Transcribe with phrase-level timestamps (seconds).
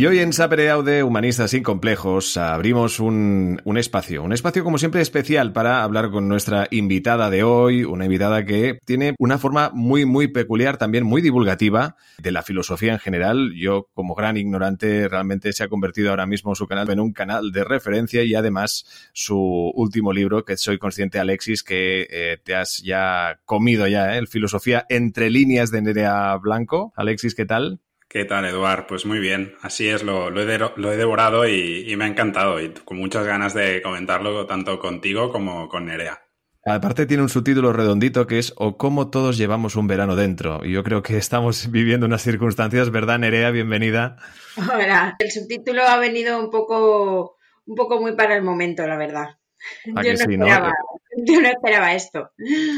[0.00, 4.78] Y hoy en Sapere Aude, Humanistas sin Complejos, abrimos un, un, espacio, un espacio como
[4.78, 9.70] siempre especial para hablar con nuestra invitada de hoy, una invitada que tiene una forma
[9.74, 13.52] muy, muy peculiar, también muy divulgativa de la filosofía en general.
[13.54, 17.52] Yo, como gran ignorante, realmente se ha convertido ahora mismo su canal en un canal
[17.52, 19.36] de referencia y además su
[19.74, 24.18] último libro, que soy consciente, Alexis, que eh, te has ya comido ya, ¿eh?
[24.18, 26.94] el Filosofía entre líneas de Nerea Blanco.
[26.96, 27.80] Alexis, ¿qué tal?
[28.12, 28.88] ¿Qué tal, Eduard?
[28.88, 29.54] Pues muy bien.
[29.62, 32.70] Así es, lo, lo, he, de, lo he, devorado y, y, me ha encantado y
[32.70, 36.20] con muchas ganas de comentarlo tanto contigo como con Nerea.
[36.66, 40.64] Aparte tiene un subtítulo redondito que es O cómo todos llevamos un verano dentro.
[40.64, 43.52] Y yo creo que estamos viviendo unas circunstancias, ¿verdad, Nerea?
[43.52, 44.16] Bienvenida.
[44.56, 45.14] Hola.
[45.20, 49.39] El subtítulo ha venido un poco, un poco muy para el momento, la verdad.
[49.84, 50.74] Yo no, sí, esperaba, ¿no?
[51.26, 52.30] yo no esperaba esto.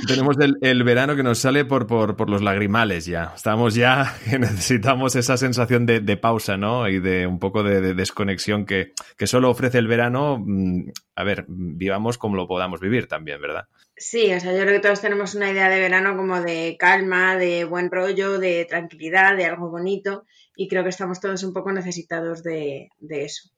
[0.07, 3.33] Tenemos el, el, verano que nos sale por, por, por, los lagrimales ya.
[3.35, 6.89] Estamos ya que necesitamos esa sensación de, de pausa, ¿no?
[6.89, 10.45] Y de un poco de, de, desconexión que, que solo ofrece el verano.
[11.15, 13.69] A ver, vivamos como lo podamos vivir también, ¿verdad?
[13.97, 17.37] Sí, o sea, yo creo que todos tenemos una idea de verano como de calma,
[17.37, 20.25] de buen rollo, de tranquilidad, de algo bonito.
[20.57, 23.51] Y creo que estamos todos un poco necesitados de, de eso.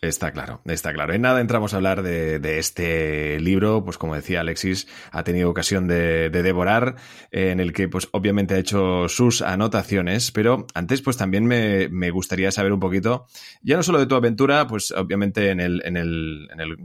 [0.00, 1.12] Está claro, está claro.
[1.12, 5.86] En nada entramos a hablar de, este libro, pues como decía Alexis, ha tenido ocasión
[5.86, 6.96] de, de, devorar,
[7.30, 12.10] en el que pues obviamente ha hecho sus anotaciones, pero antes pues también me, me,
[12.10, 13.26] gustaría saber un poquito,
[13.62, 16.76] ya no solo de tu aventura, pues obviamente en el, en el, en el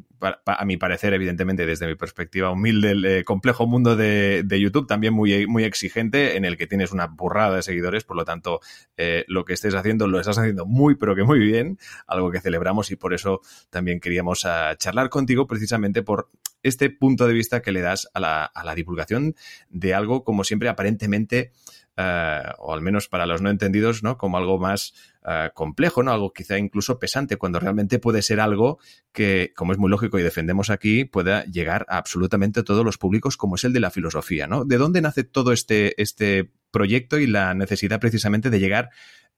[0.45, 4.87] a mi parecer, evidentemente desde mi perspectiva humilde, el eh, complejo mundo de, de, YouTube,
[4.87, 8.59] también muy, muy exigente, en el que tienes una burrada de seguidores, por lo tanto,
[8.97, 12.41] eh, lo que estés haciendo lo estás haciendo muy, pero que muy bien, algo que
[12.41, 16.29] celebramos y por eso también queríamos uh, charlar contigo precisamente por
[16.63, 19.35] este punto de vista que le das a la, divulgación
[19.69, 21.51] de algo como siempre aparentemente
[21.99, 24.19] Uh, o al menos para los no entendidos, ¿no?
[24.19, 24.93] Como algo más
[25.23, 26.11] uh, complejo, ¿no?
[26.11, 28.77] Algo quizá incluso pesante, cuando realmente puede ser algo
[29.11, 33.35] que, como es muy lógico y defendemos aquí, pueda llegar a absolutamente todos los públicos,
[33.35, 34.63] como es el de la filosofía, ¿no?
[34.63, 38.91] ¿De dónde nace todo este, este proyecto y la necesidad precisamente de llegar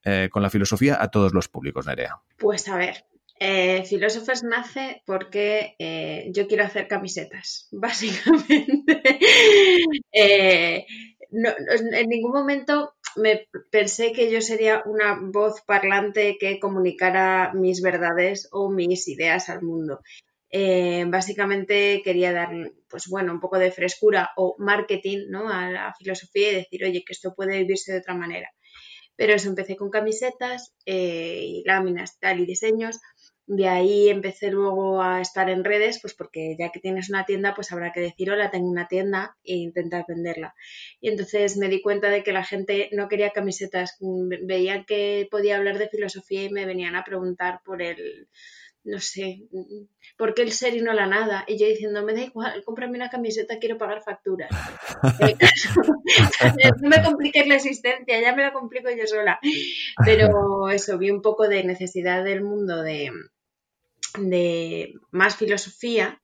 [0.04, 2.18] eh, con la filosofía a todos los públicos, Nerea?
[2.38, 3.06] Pues a ver,
[3.40, 3.84] eh,
[4.44, 9.02] nace porque eh, yo quiero hacer camisetas, básicamente.
[10.12, 10.86] eh,
[11.32, 17.82] no, en ningún momento me pensé que yo sería una voz parlante que comunicara mis
[17.82, 20.02] verdades o mis ideas al mundo.
[20.52, 22.50] Eh, básicamente quería dar,
[22.90, 25.48] pues bueno, un poco de frescura o marketing ¿no?
[25.50, 28.50] a la filosofía y decir, oye, que esto puede vivirse de otra manera.
[29.16, 33.00] Pero eso, empecé con camisetas y láminas tal y diseños
[33.52, 37.56] de ahí empecé luego a estar en redes, pues porque ya que tienes una tienda,
[37.56, 40.54] pues habrá que decir, hola, tengo una tienda e intentar venderla.
[41.02, 45.58] Y entonces me di cuenta de que la gente no quería camisetas, veían que podía
[45.58, 48.28] hablar de filosofía y me venían a preguntar por el,
[48.84, 49.48] no sé,
[50.16, 51.44] ¿por qué el ser y no la nada?
[51.48, 54.52] Y yo diciendo, me da igual, cómprame una camiseta, quiero pagar facturas.
[56.82, 59.40] no me compliques la existencia, ya me la complico yo sola.
[60.06, 63.12] Pero eso, vi un poco de necesidad del mundo de
[64.18, 66.22] de más filosofía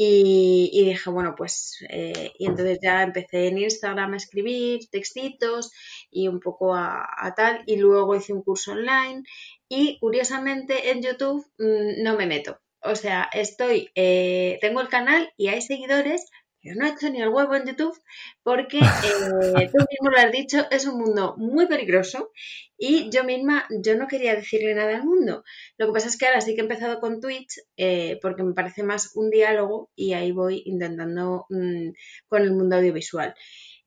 [0.00, 5.72] y, dije, bueno, pues, eh, y entonces ya empecé en Instagram a escribir textitos
[6.08, 9.24] y un poco a, tal, y luego hice un curso online
[9.68, 12.60] y curiosamente en YouTube mmm, no me meto.
[12.80, 16.30] O sea, estoy, eh, tengo el canal y hay seguidores,
[16.68, 17.98] yo no he hecho ni el huevo en YouTube
[18.42, 18.78] porque
[19.62, 22.30] eh, tú mismo lo has dicho, es un mundo muy peligroso
[22.76, 25.44] y yo misma, yo no quería decirle nada al mundo.
[25.76, 28.54] Lo que pasa es que ahora sí que he empezado con Twitch eh, porque me
[28.54, 31.90] parece más un diálogo y ahí voy intentando mmm,
[32.28, 33.34] con el mundo audiovisual.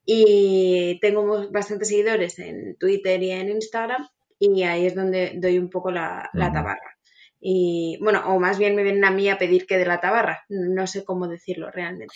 [0.06, 4.08] Y tengo bastantes seguidores en Twitter y en Instagram
[4.40, 6.98] y ahí es donde doy un poco la, la tabarra.
[7.39, 10.45] Y bueno, o más bien me vienen a mí a pedir que de la tabarra,
[10.50, 12.13] no sé cómo decirlo realmente.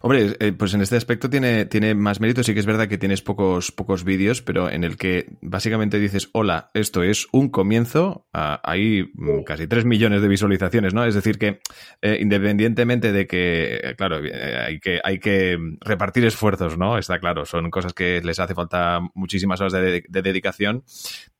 [0.00, 2.42] Hombre, eh, pues en este aspecto tiene, tiene más mérito.
[2.42, 6.30] Sí que es verdad que tienes pocos, pocos vídeos, pero en el que básicamente dices,
[6.32, 8.26] hola, esto es un comienzo.
[8.32, 9.44] Uh, hay sí.
[9.44, 11.04] casi 3 millones de visualizaciones, ¿no?
[11.04, 11.60] Es decir, que
[12.00, 16.96] eh, independientemente de que, eh, claro, hay que, hay que repartir esfuerzos, ¿no?
[16.96, 20.84] Está claro, son cosas que les hace falta muchísimas horas de, de dedicación,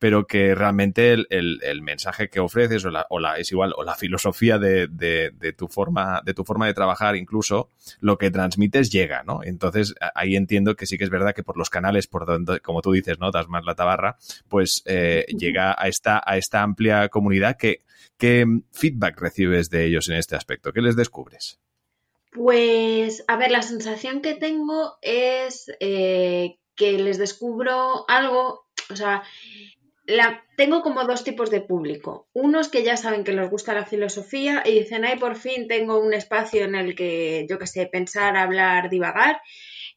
[0.01, 3.73] pero que realmente el, el, el, mensaje que ofreces o la, o la, es igual,
[3.77, 7.71] o la filosofía de, de, de, tu forma, de tu forma de trabajar, incluso
[8.01, 9.41] lo que transmites llega, ¿no?
[9.43, 12.83] Entonces ahí entiendo que sí que es verdad que por los canales por donde, como
[12.83, 13.31] tú dices, ¿no?
[13.31, 14.17] Das más la tabarra,
[14.49, 17.83] pues eh, llega a esta, a esta amplia comunidad que,
[18.17, 20.73] ¿qué feedback recibes de ellos en este aspecto?
[20.73, 21.61] ¿Qué les descubres?
[22.33, 29.23] Pues, a ver, la sensación que tengo es eh, que les descubro algo, o sea,
[30.09, 32.29] la, tengo como dos tipos de público.
[32.33, 36.01] Unos que ya saben que les gusta la filosofía y dicen, ay, por fin tengo
[36.01, 39.43] un espacio en el que, yo qué sé, pensar, hablar, divagar.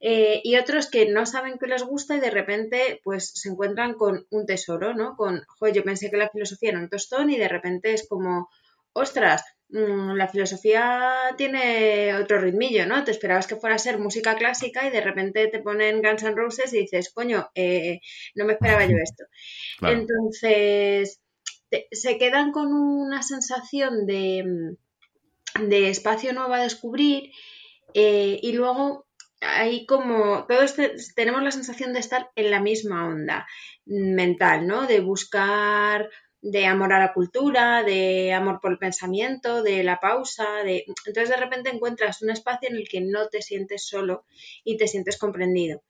[0.02, 3.94] Eh, y otros que no saben que les gusta y de repente pues se encuentran
[3.94, 5.16] con un tesoro, ¿no?
[5.16, 8.50] Con, joder, yo pensé que la filosofía era un tostón y de repente es como,
[8.92, 13.04] ostras, la filosofía tiene otro ritmillo, ¿no?
[13.04, 16.36] Te esperabas que fuera a ser música clásica y de repente te ponen Guns N'
[16.36, 18.02] Roses y dices, coño, eh,
[18.36, 19.24] no me esperaba yo esto.
[19.82, 21.22] Entonces,
[21.92, 24.76] se quedan con una sensación de,
[25.60, 27.32] de espacio nuevo a descubrir
[27.94, 29.08] eh, y luego
[29.40, 30.76] hay como, todos
[31.16, 33.48] tenemos la sensación de estar en la misma onda
[33.86, 34.86] mental, ¿no?
[34.86, 36.10] De buscar
[36.42, 41.30] de amor a la cultura, de amor por el pensamiento, de la pausa, de entonces
[41.30, 44.26] de repente encuentras un espacio en el que no te sientes solo
[44.64, 45.84] y te sientes comprendido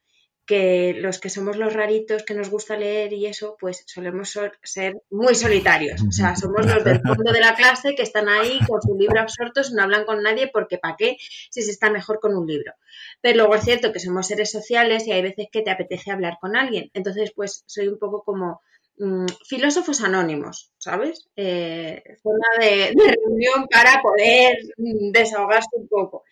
[0.51, 5.01] que los que somos los raritos que nos gusta leer y eso, pues solemos ser
[5.09, 6.01] muy solitarios.
[6.01, 9.21] O sea, somos los del fondo de la clase que están ahí con su libro
[9.21, 11.15] absortos, no hablan con nadie porque ¿para qué
[11.49, 12.73] si se está mejor con un libro?
[13.21, 16.37] Pero luego es cierto que somos seres sociales y hay veces que te apetece hablar
[16.41, 16.89] con alguien.
[16.93, 18.61] Entonces, pues soy un poco como
[19.01, 21.29] mm, filósofos anónimos, ¿sabes?
[21.35, 26.23] Eh, forma de, reunión para poder mm, desahogarse un poco.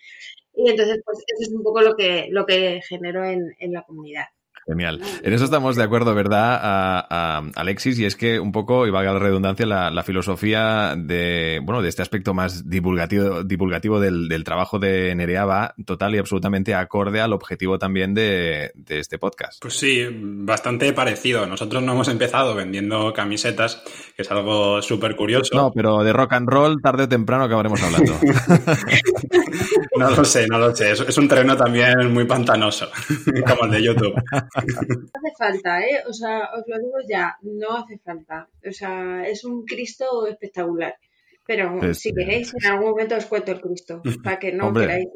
[0.54, 3.84] Y entonces, pues eso es un poco lo que, lo que generó en, en la
[3.84, 4.26] comunidad.
[4.70, 5.02] Genial.
[5.24, 7.98] En eso estamos de acuerdo, ¿verdad, a, Alexis?
[7.98, 12.04] Y es que un poco, y valga la redundancia, la, filosofía de, bueno, de este
[12.04, 17.80] aspecto más divulgativo, divulgativo del, trabajo de Nerea va total y absolutamente acorde al objetivo
[17.80, 19.60] también de, este podcast.
[19.60, 21.48] Pues sí, bastante parecido.
[21.48, 23.82] Nosotros no hemos empezado vendiendo camisetas,
[24.16, 25.56] que es algo súper curioso.
[25.56, 28.14] No, pero de rock and roll, tarde o temprano acabaremos hablando.
[29.98, 30.92] no lo sé, no lo sé.
[30.92, 32.90] Es, es un terreno también muy pantanoso,
[33.48, 34.14] como el de YouTube.
[34.14, 34.22] No
[34.52, 36.04] hace falta, ¿eh?
[36.08, 38.48] O sea, os lo digo ya, no hace falta.
[38.68, 40.96] O sea, es un Cristo espectacular.
[41.46, 45.08] Pero si queréis, en algún momento os cuento el Cristo, para que no queráis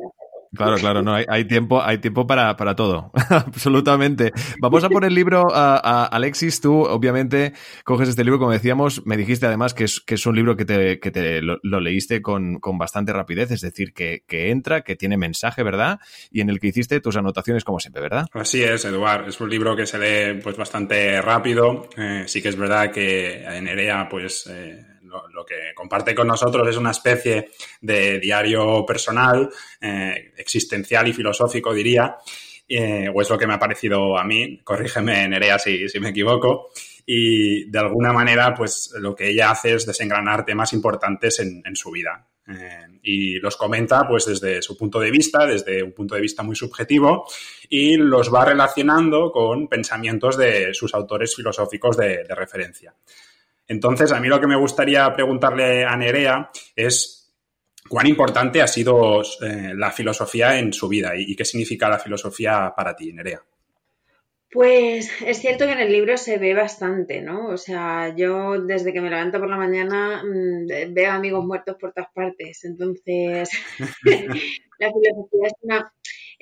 [0.56, 4.32] Claro, claro, no, hay, tiempo, hay tiempo para, para todo, absolutamente.
[4.60, 7.54] Vamos a por el libro, a, Alexis, tú obviamente
[7.84, 10.66] coges este libro, como decíamos, me dijiste además que es, que es un libro que
[10.66, 14.96] te, que te lo, leíste con, con, bastante rapidez, es decir, que, que, entra, que
[14.96, 16.00] tiene mensaje, ¿verdad?
[16.30, 18.28] Y en el que hiciste tus anotaciones como siempre, ¿verdad?
[18.34, 22.50] Así es, Eduard, es un libro que se lee pues bastante rápido, eh, sí que
[22.50, 24.48] es verdad que en EREA pues...
[24.48, 24.93] Eh,
[25.32, 27.50] lo, que comparte con nosotros es una especie
[27.82, 29.50] de diario personal,
[29.80, 32.18] eh, existencial y filosófico, diría,
[32.68, 36.10] eh, o es lo que me ha parecido a mí, corrígeme Nerea si, si me
[36.10, 36.70] equivoco,
[37.06, 41.92] y de alguna manera, pues lo que ella hace es desengranar temas importantes en, su
[41.92, 42.28] vida.
[42.48, 46.44] Eh, y los comenta pues desde su punto de vista, desde un punto de vista
[46.44, 47.26] muy subjetivo,
[47.70, 52.94] y los va relacionando con pensamientos de sus autores filosóficos de referencia.
[53.68, 57.24] Entonces, a mí lo que me gustaría preguntarle a Nerea es
[57.88, 62.74] cuán importante ha sido eh, la filosofía en su vida y, qué significa la filosofía
[62.76, 63.42] para ti, Nerea.
[64.52, 67.48] Pues es cierto que en el libro se ve bastante, ¿no?
[67.48, 71.92] O sea, yo desde que me levanto por la mañana mm, veo amigos muertos por
[71.92, 72.64] todas partes.
[72.64, 73.50] Entonces,
[74.80, 75.94] la filosofía es una,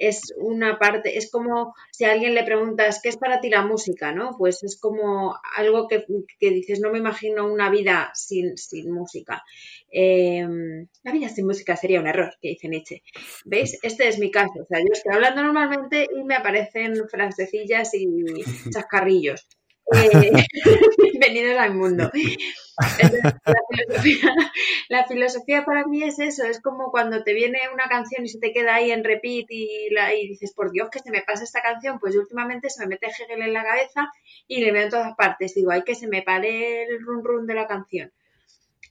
[0.01, 3.61] es una parte, es como si a alguien le preguntas, ¿qué es para ti la
[3.61, 4.11] música?
[4.11, 4.35] ¿no?
[4.37, 6.03] Pues es como algo que,
[6.39, 8.55] dices, no me imagino una vida sin,
[8.87, 9.43] música.
[9.91, 13.03] Em, la vida sin música sería un error, que dice Nietzsche.
[13.45, 13.77] ¿Veis?
[13.83, 14.61] Este es mi caso.
[14.61, 18.07] O sea, yo estoy hablando normalmente y me aparecen frasecillas y
[18.71, 19.47] chascarrillos.
[19.93, 20.31] Eh,
[21.19, 22.09] bienvenidos al mundo.
[24.89, 28.39] la, filosofía, para mí es eso, es como cuando te viene una canción y se
[28.39, 31.43] te queda ahí en repeat y, la, y dices, por Dios, que se me pasa
[31.43, 34.09] esta canción, pues últimamente se me mete Hegel en la cabeza
[34.47, 37.45] y le veo en todas partes, digo, hay que se me pare el run run
[37.45, 38.13] de la canción.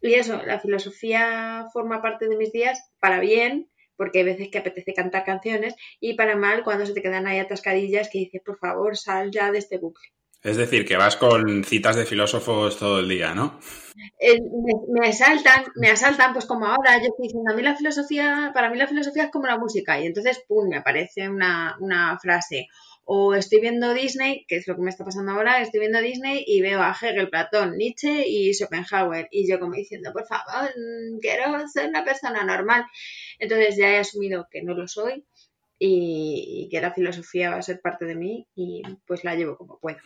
[0.03, 4.59] Y eso, la filosofía forma parte de mis días para bien, porque hay veces que
[4.59, 8.59] apetece cantar canciones, y para mal cuando se te quedan ahí atascadillas que dices, por
[8.59, 10.11] favor, sal ya de este bucle.
[10.43, 13.61] Es decir, que vas con citas de filósofos todo el día, ¿no?
[14.19, 14.39] Eh,
[14.89, 18.71] me, asaltan, me asaltan, pues como ahora yo estoy diciendo, a mí la filosofía, para
[18.71, 22.69] mí la filosofía es como la música, y entonces, pum, me aparece una, una frase.
[23.05, 26.45] O estoy viendo Disney, que es lo que me está pasando ahora, estoy viendo Disney
[26.47, 29.27] y veo a Hegel, Platón, Nietzsche y Schopenhauer.
[29.33, 30.71] Y yo como diciendo, por favor,
[31.21, 32.85] quiero ser una persona normal.
[33.41, 35.25] Entonces ya he asumido que no lo soy
[35.83, 39.81] y, que la filosofía va a ser parte de mí y pues la llevo como
[39.81, 39.99] puedo.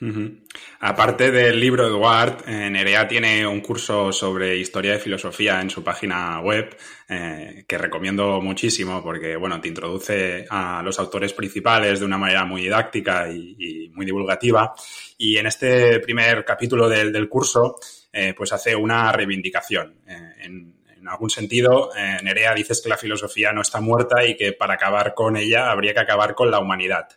[0.78, 5.82] Aparte del libro Eduard, eh, Nerea tiene un curso sobre historia de filosofía en su
[5.82, 6.76] página web
[7.08, 12.44] eh, que recomiendo muchísimo porque bueno, te introduce a los autores principales de una manera
[12.44, 14.72] muy didáctica y, muy divulgativa
[15.18, 17.76] y en este primer capítulo del, curso
[18.12, 23.52] eh, pues hace una reivindicación en en algún sentido, eh, Nerea dices que la filosofía
[23.52, 27.08] no está muerta y que para acabar con ella habría que acabar con la humanidad.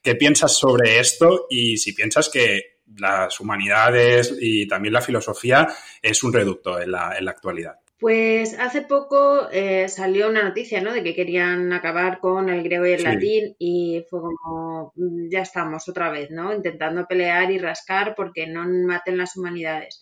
[0.00, 5.66] ¿Qué piensas sobre esto y si piensas que las humanidades y también la filosofía
[6.00, 7.80] es un reducto en la, actualidad?
[7.98, 10.92] Pues hace poco eh, salió una noticia, ¿no?
[10.92, 15.40] De que querían acabar con el griego y el latín y fue como, mm, ya
[15.40, 16.54] estamos otra vez, ¿no?
[16.54, 20.00] Intentando pelear y rascar porque no maten las humanidades.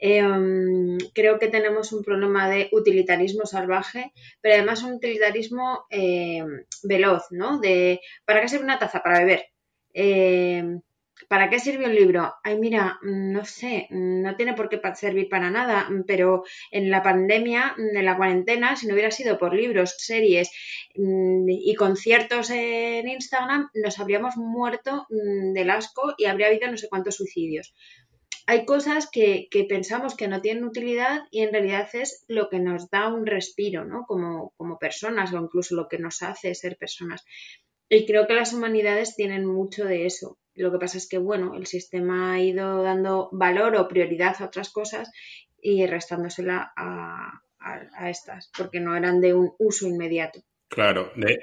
[0.00, 7.24] Em, creo que tenemos un problema de utilitarismo salvaje, pero además un utilitarismo em, veloz,
[7.30, 7.60] ¿no?
[7.60, 9.02] De ¿para qué sirve una taza?
[9.02, 9.44] Para beber.
[9.92, 10.80] Em,
[11.28, 12.34] ¿Para qué sirve un libro?
[12.42, 17.76] Ay, mira, no sé, no tiene por qué servir para nada, pero en la pandemia,
[17.76, 20.50] en la cuarentena, si no hubiera sido por libros, series
[20.96, 26.78] mm, y conciertos en Instagram, nos habríamos muerto mm, del asco y habría habido no
[26.78, 27.74] sé cuántos suicidios
[28.50, 32.90] hay cosas que, pensamos que no tienen utilidad y en realidad es lo que nos
[32.90, 34.06] da un respiro, ¿no?
[34.08, 37.24] Como, personas o incluso lo que nos hace ser personas.
[37.88, 40.36] Y creo que las humanidades tienen mucho de eso.
[40.56, 44.46] Lo que pasa es que, bueno, el sistema ha ido dando valor o prioridad a
[44.46, 45.12] otras cosas
[45.62, 50.40] y restándosela a estas, porque no eran de un uso inmediato.
[50.70, 51.40] Claro, de,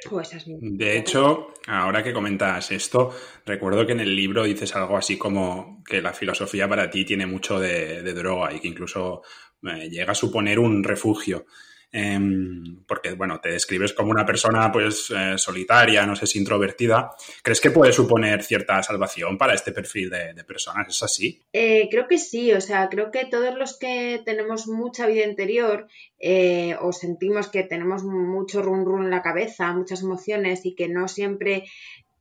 [0.62, 3.14] de, hecho, ahora que comentas esto,
[3.46, 7.26] recuerdo que en el libro dices algo así como que la filosofía para ti tiene
[7.26, 9.24] mucho de, de droga y que incluso
[9.64, 11.46] eh, llega a suponer un refugio.
[11.90, 17.12] Em, porque, bueno, te describes como una persona, pues, eh, solitaria, no sé si introvertida.
[17.42, 20.88] ¿Crees que puede suponer cierta salvación para este perfil de, personas?
[20.90, 21.42] ¿Es así?
[21.54, 25.88] Eh, creo que sí, o sea, creo que todos los que tenemos mucha vida interior
[26.20, 30.88] eh, o sentimos que tenemos mucho run run en la cabeza, muchas emociones y que
[30.90, 31.66] no siempre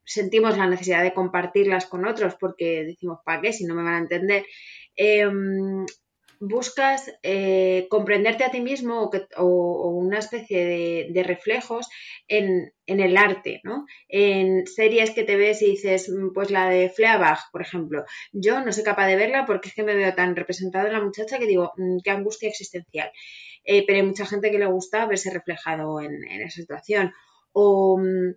[0.04, 3.52] sentimos la necesidad de compartirlas con otros porque decimos, ¿para qué?
[3.52, 4.46] Si no me van a entender.
[4.94, 5.84] Em,
[6.40, 11.88] buscas eh, comprenderte a ti mismo o, una especie de, reflejos
[12.28, 13.86] en, el arte, ¿no?
[14.08, 18.04] En series que te ves y dices, mm, pues la de Fleabag, por ejemplo.
[18.32, 21.02] Yo no soy capaz de verla porque es que me veo tan representada en la
[21.02, 23.10] muchacha que digo, mm, qué angustia existencial.
[23.64, 27.12] Eh, pero hay mucha gente que le gusta verse reflejado en, en esa situación.
[27.52, 28.34] O mm,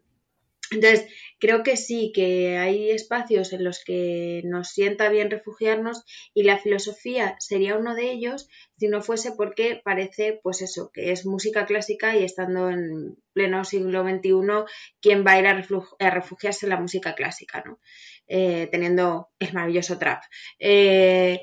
[0.72, 1.08] entonces,
[1.40, 6.04] creo que sí, que hay espacios en los que nos sienta bien refugiarnos
[6.34, 11.12] y la filosofía sería uno de ellos si no fuese porque parece, pues eso, que
[11.12, 14.32] es música clásica y estando en pleno siglo XXI,
[15.02, 17.80] ¿quién va a ir a, refugiarse en la música clásica, ¿no?
[18.28, 20.24] Eh, teniendo el maravilloso trap.
[20.60, 21.42] Eh,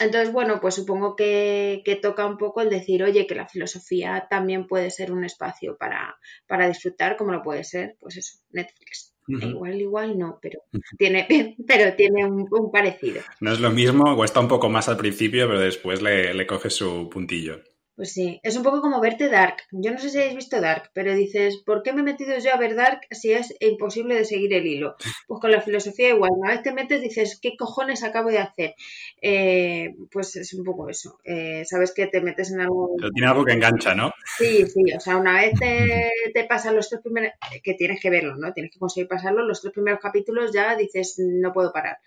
[0.00, 4.66] entonces, bueno, pues supongo que, toca un poco el decir, oye, que la filosofía también
[4.66, 9.11] puede ser un espacio para, para disfrutar, como lo puede ser, pues eso, Netflix.
[9.28, 10.60] Igual, igual no, pero
[10.98, 11.26] tiene,
[11.66, 13.20] pero tiene un, parecido.
[13.40, 16.70] No es lo mismo, cuesta un poco más al principio, pero después le, le coge
[16.70, 17.60] su puntillo.
[17.94, 19.56] Pues sí, es un poco como verte Dark.
[19.70, 22.52] Yo no sé si habéis visto Dark, pero dices, ¿por qué me he metido yo
[22.54, 24.96] a ver Dark si es imposible de seguir el hilo?
[25.26, 28.74] Pues con la filosofía igual, una vez te metes dices, ¿qué cojones acabo de hacer?
[29.20, 31.18] Eh, pues es un poco eso.
[31.24, 32.94] Eh, Sabes que te metes en algo...
[32.96, 34.10] Pero tiene algo que engancha, ¿no?
[34.38, 37.32] Sí, sí, o sea, una vez te, te pasan los tres primeros...
[37.62, 38.54] que tienes que verlo, ¿no?
[38.54, 41.98] Tienes que conseguir pasarlo, los tres primeros capítulos ya dices, no puedo parar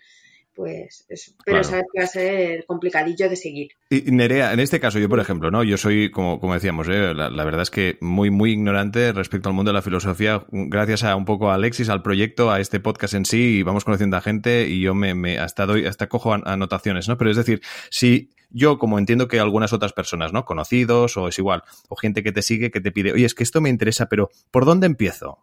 [0.56, 1.32] pues eso.
[1.44, 3.68] Pero sabes que va a ser complicadillo de seguir.
[3.90, 5.62] Y Nerea, en este caso, yo por ejemplo, ¿no?
[5.62, 7.14] Yo soy, como, como decíamos, ¿eh?
[7.14, 11.14] la, verdad es que muy, muy ignorante respecto al mundo de la filosofía, gracias a
[11.14, 14.22] un poco a Alexis, al proyecto, a este podcast en sí, y vamos conociendo a
[14.22, 17.18] gente, y yo me, me hasta doy, hasta cojo anotaciones, ¿no?
[17.18, 17.60] Pero es decir,
[17.90, 20.44] si yo, como entiendo que algunas otras personas, ¿no?
[20.44, 23.42] Conocidos, o es igual, o gente que te sigue, que te pide, oye, es que
[23.42, 25.38] esto me interesa, pero ¿por dónde empiezo?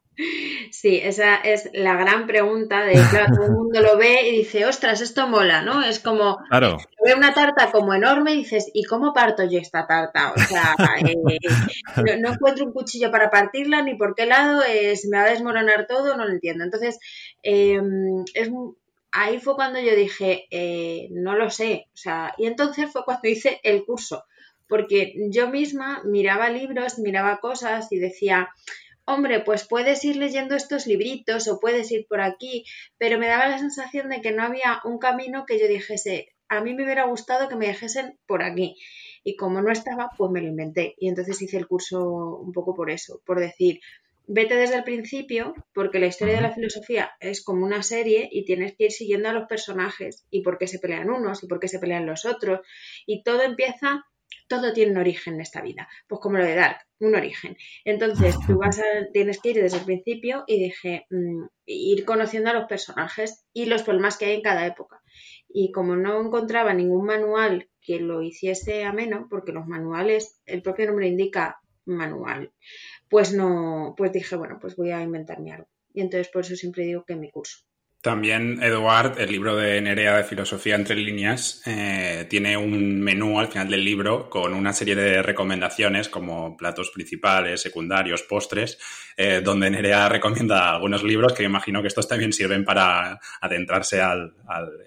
[0.71, 4.65] Sí, esa es la gran pregunta de, claro, todo el mundo lo ve y dice,
[4.65, 5.83] ostras, esto mola, ¿no?
[5.83, 6.77] Es como, claro.
[7.05, 10.33] ve una tarta como enorme y dices, ¿y cómo parto yo esta tarta?
[10.33, 15.07] O sea, eh, no, encuentro un cuchillo para partirla, ni por qué lado, eh, se
[15.09, 16.63] me va a desmoronar todo, no lo entiendo.
[16.63, 16.99] Entonces,
[17.41, 18.49] em, es
[19.13, 23.29] ahí fue cuando yo dije, eh, no lo sé, o sea, y entonces fue cuando
[23.29, 24.25] hice el curso,
[24.67, 28.49] porque yo misma miraba libros, miraba cosas y decía,
[29.05, 32.65] hombre, pues puedes ir leyendo estos libritos o puedes ir por aquí,
[32.97, 36.61] pero me daba la sensación de que no había un camino que yo dijese, a
[36.61, 38.75] mí me hubiera gustado que me dejesen por aquí.
[39.23, 40.95] Y como no estaba, pues me lo inventé.
[40.97, 43.79] Y entonces hice el curso un poco por eso, por decir,
[44.27, 48.45] vete desde el principio, porque la historia de la filosofía es como una serie y
[48.45, 51.59] tienes que ir siguiendo a los personajes y por qué se pelean unos y por
[51.59, 52.61] qué se pelean los otros.
[53.05, 54.05] Y todo empieza,
[54.47, 57.57] todo tiene un origen en esta vida, pues como lo de Dark, un origen.
[57.85, 62.49] Entonces tú vas a, tienes que ir desde el principio y dije, mm, ir conociendo
[62.49, 65.01] a los personajes y los problemas que hay en cada época.
[65.47, 70.87] Y como no encontraba ningún manual que lo hiciese ameno, porque los manuales, el propio
[70.87, 72.53] nombre indica manual,
[73.13, 75.67] pues no, pues dije, bueno, pues voy a inventarme algo.
[75.93, 77.59] Y entonces por eso siempre digo que mi curso.
[78.03, 83.47] También Eduard, el libro de Nerea de Filosofía entre líneas, eh, tiene un menú al
[83.47, 88.77] final del libro con una serie de recomendaciones como platos principales, secundarios, postres,
[89.15, 94.33] eh, donde Nerea recomienda algunos libros que imagino que estos también sirven para adentrarse al,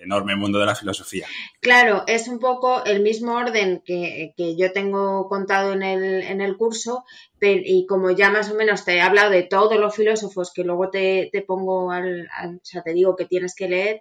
[0.03, 1.27] enorme mundo de la filosofía.
[1.63, 6.43] Claro, es un poco el mismo orden que, que yo tengo contado en el, en
[6.43, 7.05] el curso,
[7.41, 10.91] y como ya más o menos te he hablado de todos los filósofos que luego
[10.91, 12.29] te, pongo al,
[12.63, 14.01] sea, te digo que tienes que leer,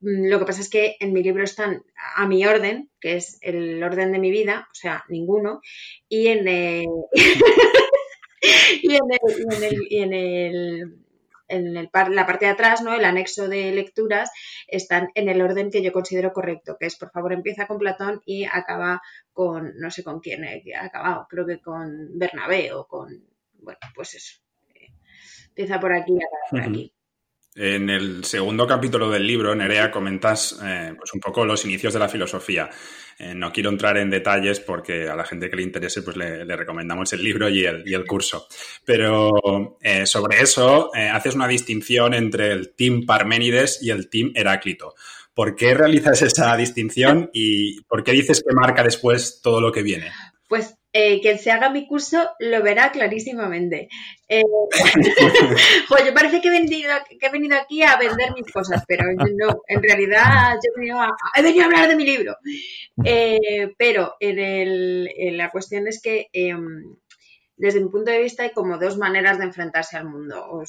[0.00, 1.82] mm, lo que pasa es que en mi libro están
[2.16, 5.60] a mi orden, que es el orden de mi vida, o sea, ninguno,
[6.08, 6.86] y en el,
[8.82, 11.04] y en el
[11.48, 12.94] en la parte de atrás, ¿no?
[12.94, 14.30] El anexo de lecturas
[14.66, 18.22] están en el orden que yo considero correcto, que es, por favor, empieza con Platón
[18.24, 23.26] y acaba con, no sé con quién he acabado, creo que con Bernabé o con,
[23.54, 24.40] bueno, pues eso.
[25.48, 26.94] Empieza por aquí y acaba por aquí.
[27.56, 32.00] En el segundo capítulo del libro, Nerea, comentas eh, pues un poco los inicios de
[32.00, 32.68] la filosofía.
[33.16, 36.44] Eh, no quiero entrar en detalles porque a la gente que le interese pues le,
[36.44, 38.48] recomendamos el libro y el, y el curso.
[38.84, 44.96] Pero eh, sobre eso haces una distinción entre el team Parménides y el team Heráclito.
[45.32, 49.84] ¿Por qué realizas esa distinción y por qué dices que marca después todo lo que
[49.84, 50.10] viene?
[50.54, 53.88] Pues eh, quien se haga mi curso lo verá clarísimamente.
[54.28, 54.44] Eh,
[55.88, 59.02] pues yo parece que he, venido, que he venido aquí a vender mis cosas, pero
[59.12, 62.36] no, en realidad yo he venido a, he venido a hablar de mi libro.
[63.04, 66.94] Eh, pero en, el, en la cuestión es que em,
[67.56, 70.44] desde mi punto de vista hay como dos maneras de enfrentarse al mundo.
[70.50, 70.64] O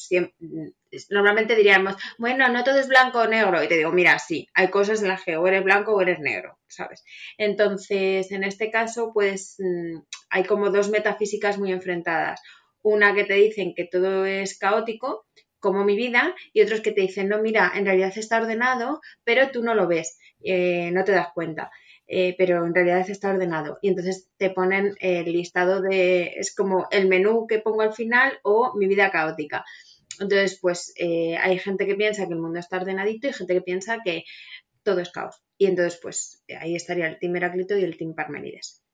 [1.10, 3.64] normalmente diríamos, bueno, no todo es blanco o negro.
[3.64, 6.20] Y te digo, mira, sí, hay cosas en las que o eres blanco o eres
[6.20, 7.04] negro, ¿sabes?
[7.38, 12.42] Entonces, en este caso, pues mm, hay como dos metafísicas muy enfrentadas.
[12.82, 15.26] Una que te dicen que todo es caótico,
[15.60, 19.50] como mi vida, y otros que te dicen, no, mira, en realidad está ordenado, pero
[19.50, 21.72] tú no lo ves, eh, no te das cuenta.
[22.08, 23.80] Eh, pero en realidad está ordenado.
[23.82, 28.40] Y entonces te ponen el listado de, es como el menú que pongo al final
[28.44, 29.66] o mi vida caótica.
[30.20, 33.62] Entonces, pues eh, hay gente que piensa que el mundo está ordenadito y gente que
[33.62, 34.24] piensa que
[34.84, 35.42] todo es caos.
[35.58, 38.85] Y entonces, pues ahí estaría el Team Heráclito y el Team Parmenides.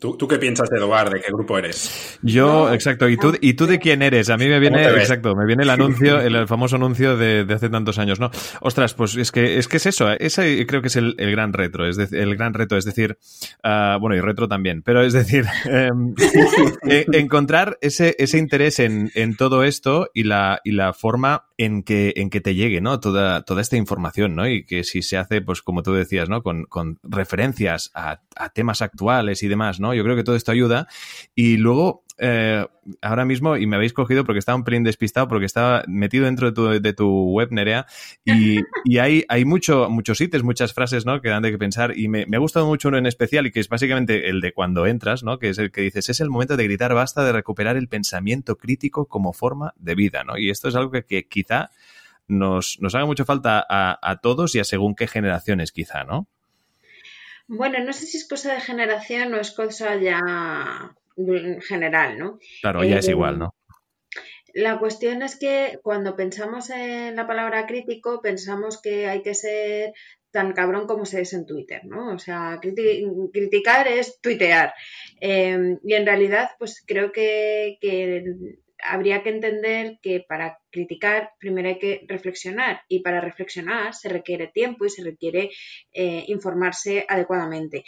[0.00, 1.10] ¿Tú, ¿Tú, qué piensas de Dobar?
[1.10, 2.18] ¿De qué grupo eres?
[2.22, 3.06] Yo, exacto.
[3.10, 4.30] ¿Y tú, ¿Y tú de quién eres?
[4.30, 7.98] A mí me viene, exacto, me viene el anuncio, el, famoso anuncio de, hace tantos
[7.98, 8.30] años, ¿no?
[8.60, 10.10] Ostras, pues es que es, que es eso.
[10.10, 13.18] Ese creo que es el, gran retro, es el gran reto, es decir,
[13.62, 16.14] ah, bueno, y retro también, pero es decir, em,
[16.88, 21.82] e, encontrar ese, ese interés en, en, todo esto y la, y la forma en
[21.82, 22.98] que, en que te llegue, ¿no?
[22.98, 24.48] Toda, toda esta información, ¿no?
[24.48, 26.42] Y que si se hace, pues como tú decías, ¿no?
[26.42, 29.94] Con, con referencias a, a temas actuales y demás, ¿no?
[29.94, 30.88] Yo creo que todo esto ayuda.
[31.34, 32.64] Y luego, eh,
[33.00, 36.46] ahora mismo, y me habéis cogido porque estaba un pelín despistado, porque estaba metido dentro
[36.46, 37.84] de tu, de tu web, Nerea,
[38.24, 41.20] y, y hay, hay mucho, muchos ítems, muchas frases, ¿no?
[41.20, 43.50] Que dan de que pensar, y me, me, ha gustado mucho uno en especial, y
[43.50, 45.40] que es básicamente el de cuando entras, ¿no?
[45.40, 48.56] Que es el que dices, es el momento de gritar, basta de recuperar el pensamiento
[48.56, 50.38] crítico como forma de vida, ¿no?
[50.38, 51.70] Y esto es algo que, que quizá
[52.28, 56.28] nos, nos haga mucho falta a, a todos y a según qué generaciones, quizá, ¿no?
[57.48, 60.94] Bueno, no sé si es cosa de generación o es cosa ya
[61.60, 62.38] general, ¿no?
[62.60, 63.54] Claro, ya es eh, igual, ¿no?
[64.54, 69.94] La cuestión es que cuando pensamos en la palabra crítico, pensamos que hay que ser
[70.30, 72.14] tan cabrón como se es en Twitter, ¿no?
[72.14, 74.74] O sea, criticar es tuitear.
[75.20, 78.24] Em, y en realidad, pues creo que, que
[78.82, 84.48] habría que entender que para criticar primero hay que reflexionar y para reflexionar se requiere
[84.48, 85.50] tiempo y se requiere
[85.92, 87.84] eh, informarse adecuadamente.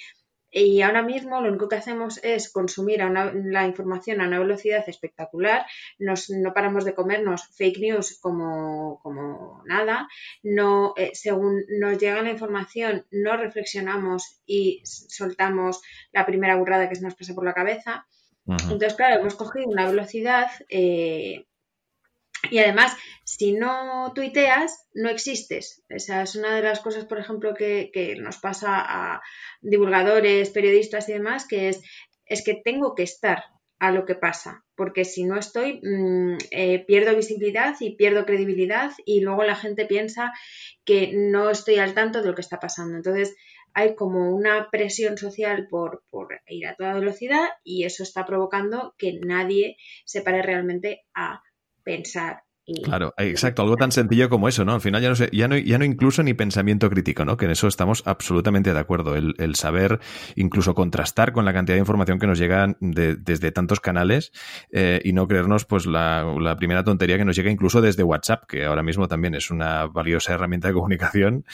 [0.56, 5.66] Y ahora mismo lo único que hacemos es consumir la información a una velocidad espectacular,
[5.98, 10.08] Nos, no paramos de comernos fake news como, como nada,
[10.44, 16.94] no, eh, según nos llega la información no reflexionamos y soltamos la primera burrada que
[16.94, 18.06] se nos pasa por la cabeza.
[18.46, 21.46] Entonces, claro, hemos cogido una velocidad eh,
[22.50, 25.82] y además, si no tuiteas, no existes.
[25.88, 29.22] Esa es una de las cosas, por ejemplo, que, nos pasa a
[29.60, 31.82] divulgadores, periodistas y demás, que es,
[32.26, 33.44] es que tengo que estar
[33.78, 38.92] a lo que pasa, porque si no estoy, mm, eh, pierdo visibilidad y pierdo credibilidad
[39.04, 40.32] y luego la gente piensa
[40.84, 42.96] que no estoy al tanto de lo que está pasando.
[42.96, 43.34] Entonces,
[43.74, 48.94] hay como una presión social por, por ir a toda velocidad y eso está provocando
[48.96, 51.42] que nadie se pare realmente a
[51.84, 52.42] pensar
[52.82, 54.72] Claro, exacto, algo tan sencillo como eso, ¿no?
[54.72, 57.36] Al final ya no, sé, ya no, ya no incluso ni pensamiento crítico, ¿no?
[57.36, 59.16] Que en eso estamos absolutamente de acuerdo.
[59.16, 60.00] El, el saber
[60.34, 64.32] incluso contrastar con la cantidad de información que nos llega desde tantos canales
[64.72, 68.44] eh, y no creernos pues la, la, primera tontería que nos llega incluso desde WhatsApp,
[68.48, 71.44] que ahora mismo también es una valiosa herramienta de comunicación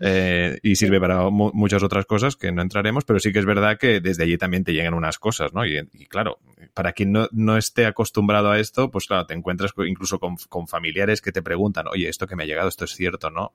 [0.00, 3.76] eh, y sirve para muchas otras cosas que no entraremos, pero sí que es verdad
[3.78, 5.66] que desde allí también te llegan unas cosas, ¿no?
[5.66, 6.38] Y, y claro,
[6.74, 10.66] para quien no, no, esté acostumbrado a esto, pues claro, te encuentras incluso con, con,
[10.66, 13.52] familiares que te preguntan, oye, esto que me ha llegado, esto es cierto, ¿no?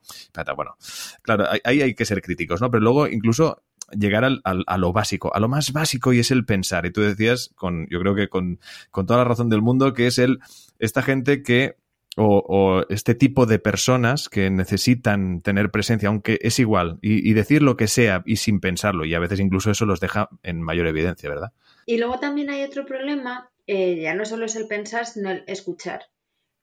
[0.56, 0.78] Bueno,
[1.22, 2.72] claro, ahí hay que ser críticos, ¿no?
[2.72, 6.32] Pero luego incluso llegar al, al, a lo básico, a lo más básico y es
[6.32, 6.86] el pensar.
[6.86, 8.60] Y tú decías, con, yo creo que con,
[8.92, 10.40] con toda la razón del mundo, que es el,
[10.80, 11.76] esta gente que
[12.18, 17.78] o, este tipo de personas que necesitan tener presencia, aunque es igual, y, decir lo
[17.78, 21.30] que sea y sin pensarlo, y a veces incluso eso los deja en mayor evidencia,
[21.30, 21.54] ¿verdad?
[21.90, 25.44] Y luego también hay otro problema, eh, ya no solo es el pensar, sino el
[25.48, 26.06] escuchar.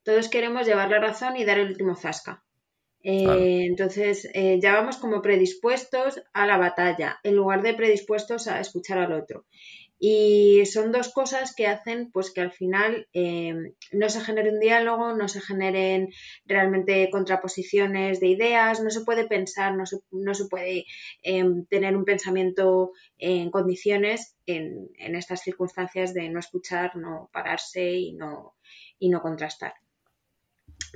[0.05, 2.45] Todos queremos llevar la razón y dar el último zasca.
[3.03, 8.61] Eh, entonces, eh, ya vamos como predispuestos a la batalla, en lugar de predispuestos a
[8.61, 9.47] escuchar al otro.
[9.99, 13.55] Y son dos cosas que hacen pues que al final eh,
[13.93, 16.11] no se genere un diálogo, no se generen
[16.45, 20.85] realmente contraposiciones de ideas, no se puede pensar, no se, no se puede
[21.23, 27.93] em, tener un pensamiento en condiciones en, en, estas circunstancias de no escuchar, no pararse
[27.93, 28.55] y no,
[28.99, 29.73] y no contrastar.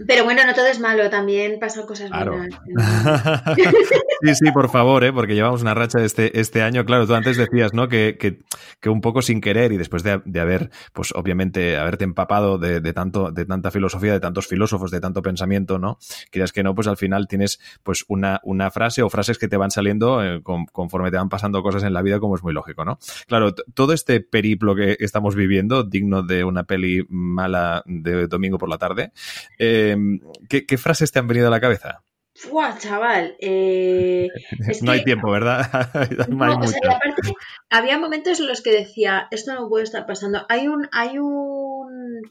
[0.06, 2.48] Pero bueno, no todo es malo, también pasan cosas buenas.
[4.22, 5.12] sí, sí, por favor, ¿eh?
[5.12, 6.84] porque llevamos una racha este, este año.
[6.84, 7.88] Claro, tú antes decías, ¿no?
[7.88, 8.40] Que, que,
[8.80, 12.80] que un poco sin querer y después de, de haber, pues obviamente, haberte empapado de,
[12.80, 15.98] de, tanto, de tanta filosofía, de tantos filósofos, de tanto pensamiento, ¿no?
[16.30, 19.56] Quieras que no, pues al final tienes pues una, una frase o frases que te
[19.56, 22.52] van saliendo eh, con, conforme te van pasando cosas en la vida, como es muy
[22.52, 22.98] lógico, ¿no?
[23.26, 28.68] Claro, todo este periplo que estamos viviendo, digno de una peli mala de domingo por
[28.68, 29.12] la tarde,
[29.58, 32.02] eh, Em, ¿qué, frases te han venido a la cabeza?
[32.34, 33.36] ¡Fua, chaval!
[33.40, 34.28] Eh,
[34.82, 35.68] no hay tiempo, ¿verdad?
[37.70, 40.46] había momentos en los que decía, esto no puede estar pasando.
[40.48, 42.22] Hay un, hay un,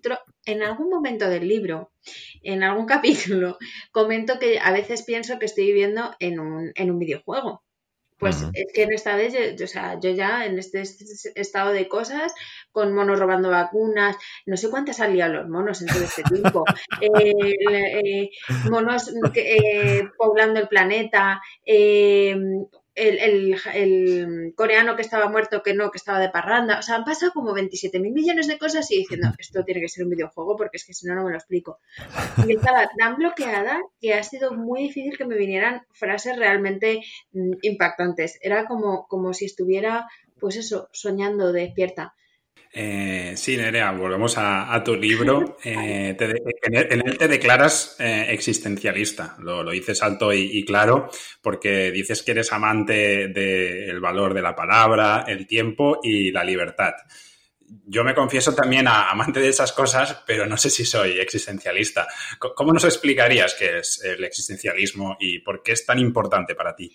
[0.46, 1.92] en algún momento del libro,
[2.44, 3.58] en algún capítulo,
[3.92, 7.64] comento que a veces pienso que estoy viviendo en un, en un videojuego.
[8.20, 10.84] Pues es que en esta vez, yo, o sea, yo ya en este,
[11.36, 12.34] estado de cosas,
[12.72, 16.66] con monos robando vacunas, no sé cuántas liado los monos en todo este tiempo,
[17.02, 17.56] eh,
[18.04, 18.30] eh,
[18.70, 21.42] monos eh, poblando el planeta,
[23.00, 26.80] el, el, coreano que estaba muerto, que no, que estaba de parranda.
[26.80, 29.90] O sea, han pasado como 27 mil millones de cosas y diciendo, esto tiene que
[29.90, 31.80] ser un videojuego porque es que si no, no me lo explico.
[32.46, 37.02] Y estaba tan bloqueada que ha sido muy difícil que me vinieran frases realmente
[37.34, 38.38] mm, impactantes.
[38.42, 40.08] Era como, como si estuviera,
[40.40, 42.14] pues eso, soñando despierta.
[42.72, 45.58] Eh, sí, Nerea, volvemos a, tu libro.
[45.64, 51.10] Eh, en, él, te declaras eh, existencialista, lo, dices alto y, claro,
[51.42, 56.94] porque dices que eres amante del valor de la palabra, el tiempo y la libertad.
[57.86, 62.08] Yo me confieso también amante de esas cosas, pero no sé si soy existencialista.
[62.56, 66.92] ¿Cómo nos explicarías qué es el existencialismo y por qué es tan importante para ti?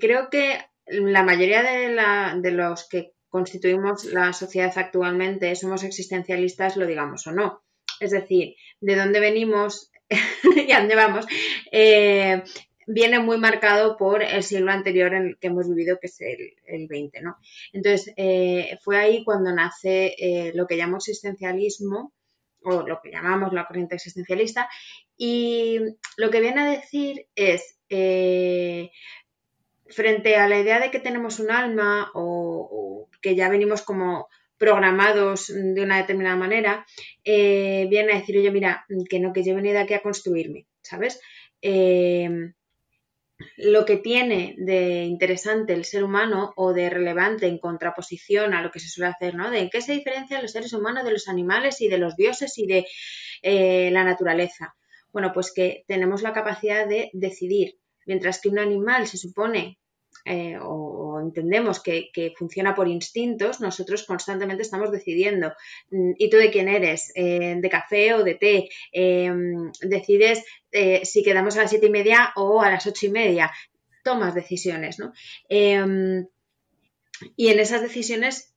[0.00, 6.86] creo que la mayoría de, de los que constituimos la sociedad actualmente, somos existencialistas, lo
[6.86, 7.64] digamos o no.
[7.98, 9.90] Es decir, de dónde venimos
[10.56, 11.26] y a dónde vamos,
[11.72, 12.44] eh,
[12.86, 16.54] viene muy marcado por el siglo anterior en el que hemos vivido, que es el,
[16.64, 17.36] el 20, ¿no?
[17.72, 22.12] Entonces, eh, fue ahí cuando nace eh, lo que llamo existencialismo,
[22.62, 24.68] o lo que llamamos la corriente existencialista,
[25.16, 25.80] y
[26.16, 27.80] lo que viene a decir es
[29.88, 35.48] frente a la idea de que tenemos un alma o, que ya venimos como programados
[35.48, 36.86] de una determinada manera,
[37.24, 40.66] eh, viene a decir, oye, mira, que no, que yo he venido aquí a construirme,
[40.82, 41.20] ¿sabes?
[41.60, 42.28] Eh,
[43.56, 48.70] lo que tiene de interesante el ser humano o de relevante en contraposición a lo
[48.70, 49.50] que se suele hacer, ¿no?
[49.50, 52.58] De en qué se diferencian los seres humanos de los animales y de los dioses
[52.58, 52.86] y de
[53.42, 54.76] eh, la naturaleza.
[55.12, 59.78] Bueno, pues que tenemos la capacidad de decidir, mientras que un animal se supone
[60.24, 65.52] eh, o, entendemos que, funciona por instintos, nosotros constantemente estamos decidiendo.
[65.90, 67.12] Mm, ¿Y tú de quién eres?
[67.14, 68.68] Eh, ¿De café o de té?
[68.92, 73.10] Em, decides eh, si quedamos a las siete y media o a las ocho y
[73.10, 73.52] media.
[74.02, 75.12] Tomas decisiones, ¿no?
[75.48, 76.26] Em,
[77.36, 78.54] y en esas decisiones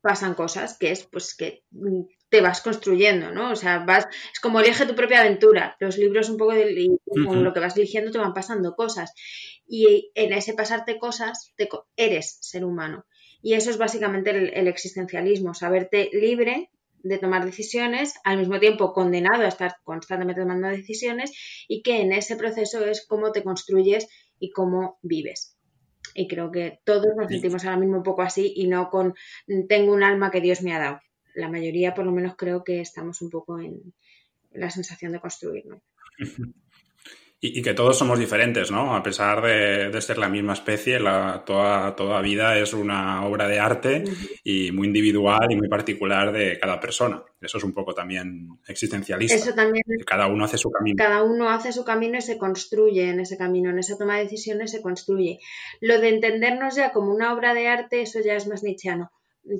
[0.00, 3.52] pasan cosas, que es pues que mm, te vas construyendo, ¿no?
[3.52, 5.76] O sea, vas, es como elige tu propia aventura.
[5.80, 9.12] Los libros un poco de, con lo que vas eligiendo te van pasando cosas.
[9.66, 13.06] Y en ese pasarte cosas, te, eres ser humano.
[13.40, 16.70] Y eso es básicamente el, existencialismo, saberte libre
[17.02, 21.32] de tomar decisiones, al mismo tiempo condenado a estar constantemente tomando decisiones
[21.68, 24.08] y que en ese proceso es cómo te construyes
[24.40, 25.56] y cómo vives.
[26.14, 29.14] Y creo que todos nos sentimos ahora mismo un poco así y no con
[29.68, 31.00] tengo un alma que Dios me ha dado.
[31.38, 33.94] La mayoría, por lo menos, creo que estamos un poco en,
[34.50, 35.80] la sensación de construirnos.
[37.40, 38.96] Y, que todos somos diferentes, ¿no?
[38.96, 43.60] A pesar de, ser la misma especie, la, toda, toda vida es una obra de
[43.60, 44.02] arte
[44.42, 47.22] y muy individual y muy particular de cada persona.
[47.40, 49.36] Eso es un poco también existencialista.
[49.36, 49.84] Eso también.
[50.04, 50.96] cada uno hace su camino.
[50.98, 54.24] Cada uno hace su camino y se construye en ese camino, en esa toma de
[54.24, 55.38] decisiones se construye.
[55.80, 59.12] Lo de entendernos ya como una obra de arte, eso ya es más nichiano,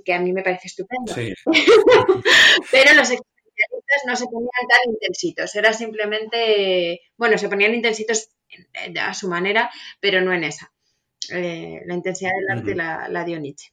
[0.04, 1.14] que a mí me parece estupendo.
[1.14, 1.32] Sí.
[2.70, 3.10] Pero los
[4.06, 8.28] no se ponían tan intensitos, era simplemente, bueno, se ponían intensitos
[9.00, 9.70] a su manera,
[10.00, 10.72] pero no en esa.
[11.30, 13.72] Eh, la intensidad del arte la, dio Nietzsche.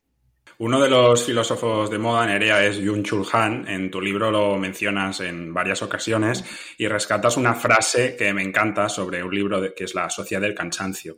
[0.58, 3.67] Uno de los filósofos de moda, Nerea, es Jung Chul Han.
[3.67, 6.45] En tu libro lo mencionas en varias ocasiones
[6.78, 10.56] y rescatas una frase que me encanta sobre un libro que es La sociedad del
[10.56, 11.17] cansancio.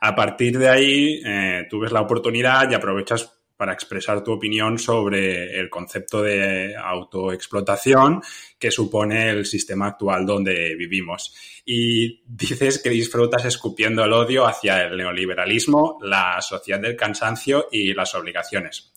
[0.00, 4.78] A partir de ahí, eh, tú ves la oportunidad y aprovechas para expresar tu opinión
[4.78, 8.22] sobre el concepto de autoexplotación
[8.58, 11.34] que supone el sistema actual donde vivimos.
[11.64, 17.94] Y dices que disfrutas escupiendo el odio hacia el neoliberalismo, la sociedad del cansancio y
[17.94, 18.92] las obligaciones.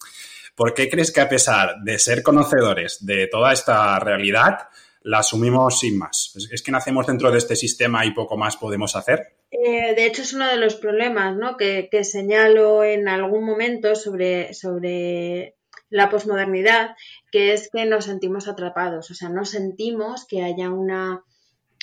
[0.56, 4.67] ¿Por qué crees que a pesar de ser conocedores de toda esta realidad,
[5.04, 6.34] la asumimos sin más?
[6.52, 9.38] ¿Es que nacemos dentro de este sistema y poco más podemos hacer?
[9.51, 11.57] Eh, de hecho, es uno de los problemas ¿no?
[11.57, 15.55] que, señalo en algún momento sobre, sobre
[15.89, 16.95] la posmodernidad,
[17.31, 21.23] que es que nos sentimos atrapados, o sea, no sentimos que haya una,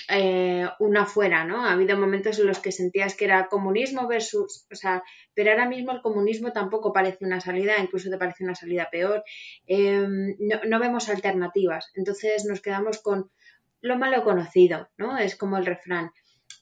[0.09, 1.65] eh, una fuera, ¿no?
[1.65, 5.03] Ha habido momentos en los que sentías que era comunismo versus, o sea,
[5.35, 9.25] pero ahora mismo el comunismo tampoco parece una salida, incluso te parece una salida peor.
[9.67, 13.33] Em, no, no, vemos alternativas, entonces nos quedamos con
[13.81, 15.19] lo malo conocido, ¿no?
[15.19, 16.13] Es como el refrán.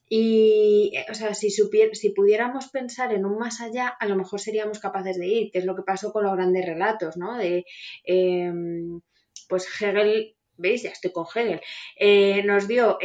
[0.08, 4.40] Y, eh, o sea, si, si pudiéramos pensar en un más allá, a lo mejor
[4.40, 7.36] seríamos capaces de ir, que es lo que pasó con los grandes relatos, ¿no?
[7.38, 7.64] De,
[8.04, 9.00] em,
[9.48, 10.82] pues Hegel, ¿veis?
[10.82, 11.60] Ya estoy con Hegel,
[11.98, 12.98] eh, nos dio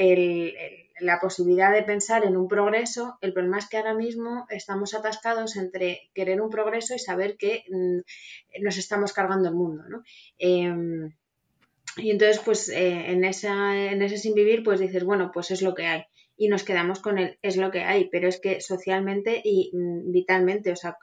[0.99, 3.17] la posibilidad de pensar en un progreso.
[3.21, 7.63] El problema es que ahora mismo estamos atascados entre querer un progreso y saber que
[7.69, 10.03] mm, nos estamos cargando el mundo, ¿no?
[10.37, 11.13] Em,
[11.97, 15.61] y entonces, pues eh, en, esa, en ese sin vivir, pues dices, bueno, pues es
[15.61, 16.03] lo que hay
[16.39, 20.11] y nos quedamos con el es lo que hay, pero es que socialmente y mm,
[20.11, 20.97] vitalmente, o sea,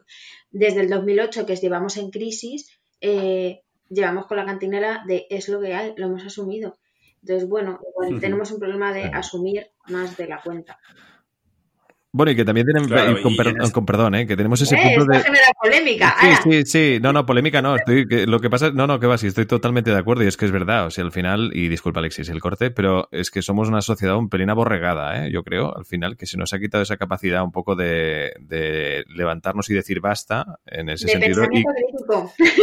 [0.50, 5.60] desde el 2008 que llevamos en crisis, eh, llevamos con la cantinera de es lo
[5.60, 6.78] que hay, lo hemos asumido.
[7.20, 7.80] Entonces, bueno,
[8.20, 10.78] tenemos un problema de asumir más de la cuenta.
[12.16, 13.20] Bueno, y que también tienen,
[13.72, 14.26] con, perdón, ¿eh?
[14.26, 15.20] que tenemos ese eh, punto de...
[15.20, 16.16] genera polémica.
[16.18, 19.18] Sí, sí, sí, no, no, polémica no, estoy, lo que pasa, no, no, que va,
[19.18, 21.68] sí, estoy totalmente de acuerdo y es que es verdad, o sea, al final, y
[21.68, 25.30] disculpa Alexis el corte, pero es que somos una sociedad un pelín aborregada, ¿eh?
[25.30, 28.32] yo creo, al final, que se nos ha quitado esa capacidad un poco de,
[29.14, 31.44] levantarnos y decir basta, en ese sentido.
[31.52, 31.64] Y,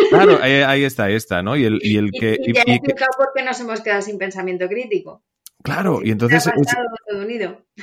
[0.10, 1.56] claro, ahí, está, ahí está, ¿no?
[1.56, 2.40] Y el, y el que...
[2.44, 5.22] Y, y, por qué nos hemos quedado sin pensamiento crítico.
[5.64, 6.44] Claro, y entonces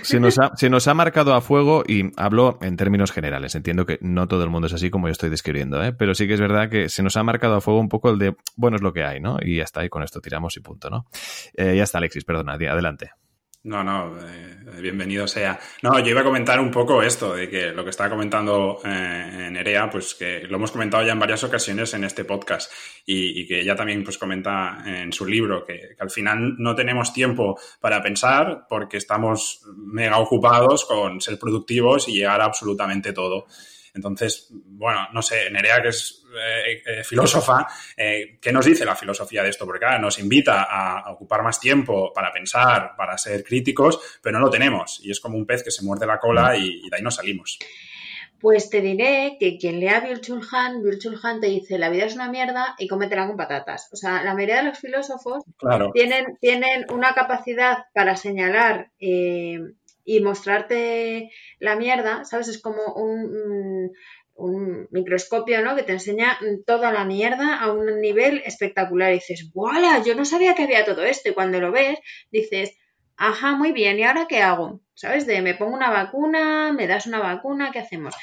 [0.03, 3.55] se nos, ha, se nos ha marcado a fuego y hablo en términos generales.
[3.55, 5.95] Entiendo que no todo el mundo es así como yo estoy describiendo, ¿eh?
[5.95, 8.19] pero sí que es verdad que se nos ha marcado a fuego un poco el
[8.19, 9.39] de, bueno, es lo que hay, ¿no?
[9.41, 11.07] Y ya está, y con esto tiramos y punto, ¿no?
[11.55, 13.13] Eh, ya está, Alexis, perdona, adelante.
[13.63, 15.61] No, no, eh, bienvenido sea.
[15.83, 19.51] No, yo iba a comentar un poco esto, de que lo que estaba comentando eh,
[19.53, 22.73] Nerea, pues que lo hemos comentado ya en varias ocasiones en este podcast
[23.05, 27.61] y, que ella también pues comenta en su libro que, al final no tenemos tiempo
[27.81, 33.47] para pensar porque estamos mega ocupados con ser productivos y llegar a absolutamente todo.
[33.93, 37.67] Entonces, bueno, no sé, Nerea, que es eh, eh, filósofa,
[37.97, 39.65] eh, ¿qué nos dice la filosofía de esto?
[39.65, 44.45] Porque claro, nos invita a, ocupar más tiempo para pensar, para ser críticos, pero no
[44.45, 45.01] lo tenemos.
[45.03, 47.59] Y es como un pez que se muerde la cola y, de ahí no salimos.
[48.39, 52.15] Pues te diré que quien lea Bill Chulhan, Bill Chulhan te dice la vida es
[52.15, 53.91] una mierda y cómetela con patatas.
[53.93, 55.45] O sea, la mayoría de los filósofos
[55.93, 58.91] tienen, tienen una capacidad para señalar
[60.11, 62.49] y mostrarte la mierda, ¿sabes?
[62.49, 63.93] Es como un,
[64.41, 65.77] un microscopio, ¿no?
[65.77, 69.13] Que te enseña toda la mierda a un nivel espectacular.
[69.13, 70.03] Y dices, ¡Voilà!
[70.05, 71.29] Yo no sabía que había todo esto.
[71.29, 71.99] Y cuando lo ves,
[72.31, 72.77] dices,
[73.17, 74.81] ajá, muy bien, ¿y ahora qué hago?
[74.95, 75.27] ¿Sabes?
[75.27, 78.15] De me pongo una vacuna, me das una vacuna, ¿qué hacemos?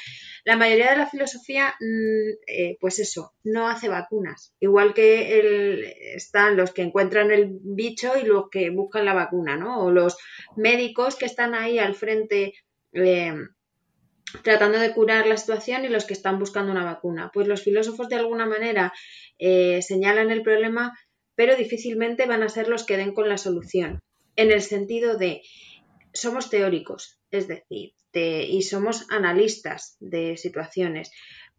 [0.44, 4.54] La mayoría de la filosofía, mm, eh, pues eso, no hace vacunas.
[4.60, 9.56] Igual que el, están los que encuentran el bicho y los que buscan la vacuna,
[9.56, 9.84] ¿no?
[9.84, 10.16] O los
[10.56, 12.54] médicos que están ahí al frente
[12.92, 13.34] eh,
[14.42, 17.30] tratando de curar la situación y los que están buscando una vacuna.
[17.32, 18.92] Pues los filósofos de alguna manera
[19.38, 20.98] eh, señalan el problema,
[21.34, 24.00] pero difícilmente van a ser los que den con la solución.
[24.36, 25.42] En el sentido de,
[26.12, 31.12] somos teóricos, es decir, y somos analistas de situaciones,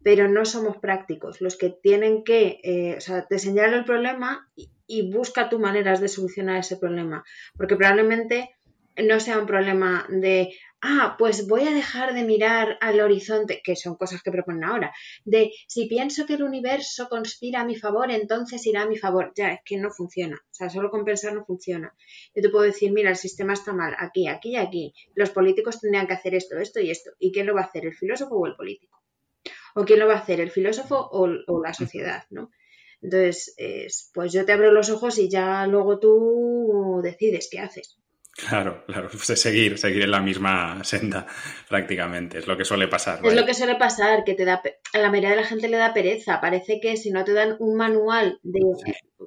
[0.03, 1.41] pero no somos prácticos.
[1.41, 5.59] Los que tienen que, eh, o sea, te señala el problema y, y busca tu
[5.59, 7.23] maneras de solucionar ese problema,
[7.57, 8.49] porque probablemente
[8.97, 10.49] no sea un problema de,
[10.81, 14.93] ah, pues voy a dejar de mirar al horizonte, que son cosas que proponen ahora,
[15.25, 19.31] de si pienso que el universo conspira a mi favor, entonces irá a mi favor.
[19.35, 20.35] Ya, es que no funciona.
[20.35, 21.93] O sea, solo con pensar no funciona.
[22.35, 24.93] Yo te puedo decir, mira, el sistema está mal, aquí, aquí y aquí.
[25.15, 27.11] Los políticos tendrían que hacer esto, esto y esto.
[27.19, 29.01] ¿Y quién lo va a hacer, el filósofo o el político?
[29.75, 31.27] ¿O quién lo va a hacer, el filósofo o,
[31.61, 32.23] la sociedad?
[32.29, 32.51] ¿no?
[33.01, 33.55] Entonces,
[34.13, 37.99] pues yo te abro los ojos y ya luego tú decides qué haces.
[38.47, 41.25] Claro, claro, pues seguir, seguir en la misma senda
[41.67, 43.19] prácticamente, es lo que suele pasar.
[43.23, 44.61] Es lo que suele pasar, que te da,
[44.93, 47.55] a la mayoría de la gente le da pereza, parece que si no te dan
[47.59, 48.61] un manual de,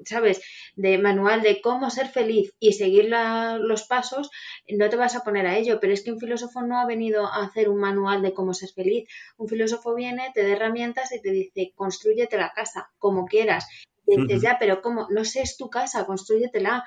[0.05, 0.40] ¿sabes?
[0.77, 4.31] De manual de cómo ser feliz y seguir los pasos,
[4.68, 7.27] no te vas a poner a ello, pero es que un filósofo no ha venido
[7.27, 11.20] a hacer un manual de cómo ser feliz, un filósofo viene, te da herramientas y
[11.20, 13.66] te dice, construyete la casa, como quieras.
[14.05, 15.07] Y dices, ya, pero ¿cómo?
[15.11, 16.85] No sé, es tu casa, construyetela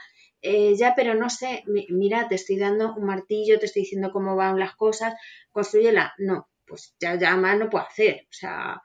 [0.47, 4.35] eh, ya, pero no sé, mira, te estoy dando un martillo, te estoy diciendo cómo
[4.35, 5.15] van las cosas,
[5.51, 6.13] construyela.
[6.19, 8.21] No, pues ya, ya más no puedo hacer.
[8.29, 8.81] O sea,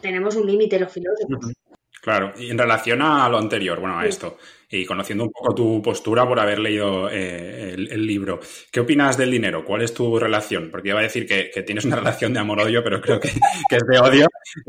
[0.00, 1.52] tenemos un límite los filósofos.
[2.00, 4.38] Claro, y en relación a lo anterior, bueno, a esto,
[4.74, 9.30] y conociendo un poco tu postura por haber leído eh, el, libro, ¿qué opinas del
[9.30, 9.64] dinero?
[9.64, 10.70] ¿Cuál es tu relación?
[10.70, 13.98] Porque iba a decir que, tienes una relación de amor-odio, pero creo que, es de
[13.98, 14.26] odio,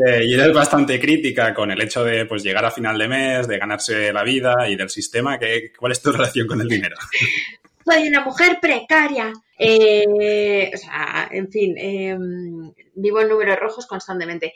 [0.07, 3.47] eh, y eres bastante crítica con el hecho de pues, llegar a final de mes,
[3.47, 5.39] de ganarse la vida y del sistema.
[5.39, 6.95] ¿qué, ¿Cuál es tu relación con el dinero?
[7.83, 9.31] Soy una mujer precaria.
[9.57, 11.75] Eh, o sea, en fin,
[12.95, 14.53] vivo en números rojos constantemente.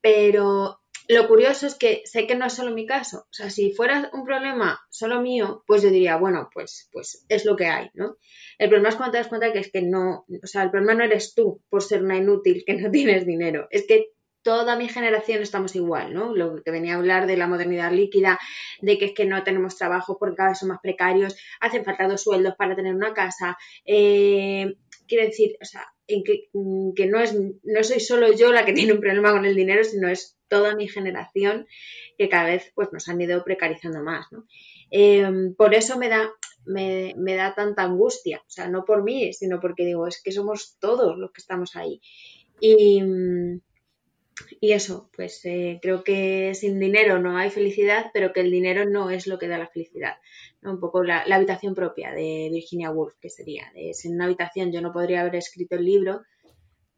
[0.00, 3.18] Pero lo curioso es que sé que no es solo mi caso.
[3.18, 7.44] O sea, si fuera un problema solo mío, pues yo diría, bueno, pues, pues es
[7.44, 8.16] lo que hay, ¿no?
[8.58, 10.94] El problema es cuando te das cuenta que es que no, o sea, el problema
[10.94, 13.66] no eres tú por ser una inútil que no tienes dinero.
[13.70, 14.08] Es que
[14.42, 16.34] toda mi generación estamos igual, ¿no?
[16.34, 18.38] Lo que venía a hablar de la modernidad líquida,
[18.80, 22.08] de que es que no tenemos trabajo porque cada vez son más precarios, hacen falta
[22.08, 23.56] dos sueldos para tener una casa.
[23.84, 24.74] Eh,
[25.06, 26.48] quiere decir, o sea, en que,
[26.96, 29.84] que, no, es, no soy solo yo la que tiene un problema con el dinero,
[29.84, 31.66] sino es toda mi generación
[32.18, 34.26] que cada vez pues, nos han ido precarizando más.
[34.90, 36.30] Em, por eso me da,
[36.66, 40.76] me, da tanta angustia, o sea, no por mí, sino porque digo, es que somos
[40.78, 42.00] todos los que estamos ahí.
[42.60, 43.02] Y,
[44.60, 48.84] y eso, pues eh, creo que sin dinero no hay felicidad, pero que el dinero
[48.88, 50.14] no es lo que da la felicidad.
[50.62, 54.80] Un poco la, habitación propia de Virginia Woolf, que sería, de, en una habitación yo
[54.80, 56.22] no podría haber escrito el libro,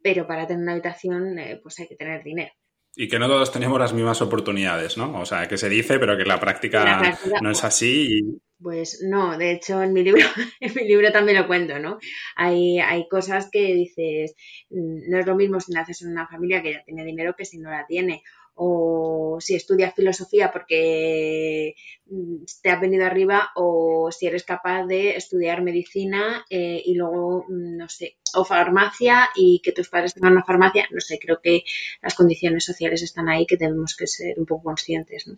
[0.01, 2.51] pero para tener una habitación eh, pues hay que tener dinero.
[2.95, 5.19] Y que no todos tenemos las mismas oportunidades, ¿no?
[5.19, 8.39] O sea, que se dice, pero que la práctica, no es así.
[8.65, 10.25] Pues no, de hecho en mi libro,
[10.59, 11.99] en mi libro también lo cuento, ¿no?
[12.35, 14.33] Hay, hay cosas que dices,
[14.71, 17.45] mm, no es lo mismo si naces en una familia que ya tiene dinero que
[17.45, 18.23] si no la tiene
[18.55, 21.75] o si estudias filosofía porque
[22.07, 27.45] mm, te has venido arriba o si eres capaz de estudiar medicina eh, y luego,
[27.47, 31.39] mm, no sé, o farmacia y que tus padres tengan una farmacia, no sé, creo
[31.39, 31.63] que
[32.01, 35.37] las condiciones sociales están ahí que tenemos que ser un poco conscientes, ¿no?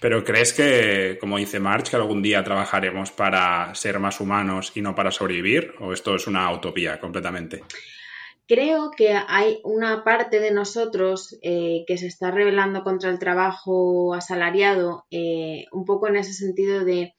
[0.00, 4.82] Pero ¿crees que, como dice March, que algún día trabajaremos para ser más humanos y
[4.82, 5.74] no para sobrevivir?
[5.80, 7.62] ¿O esto es una utopía completamente?
[8.46, 14.14] Creo que hay una parte de nosotros eh, que se está rebelando contra el trabajo
[14.14, 17.14] asalariado, eh, un poco en ese sentido de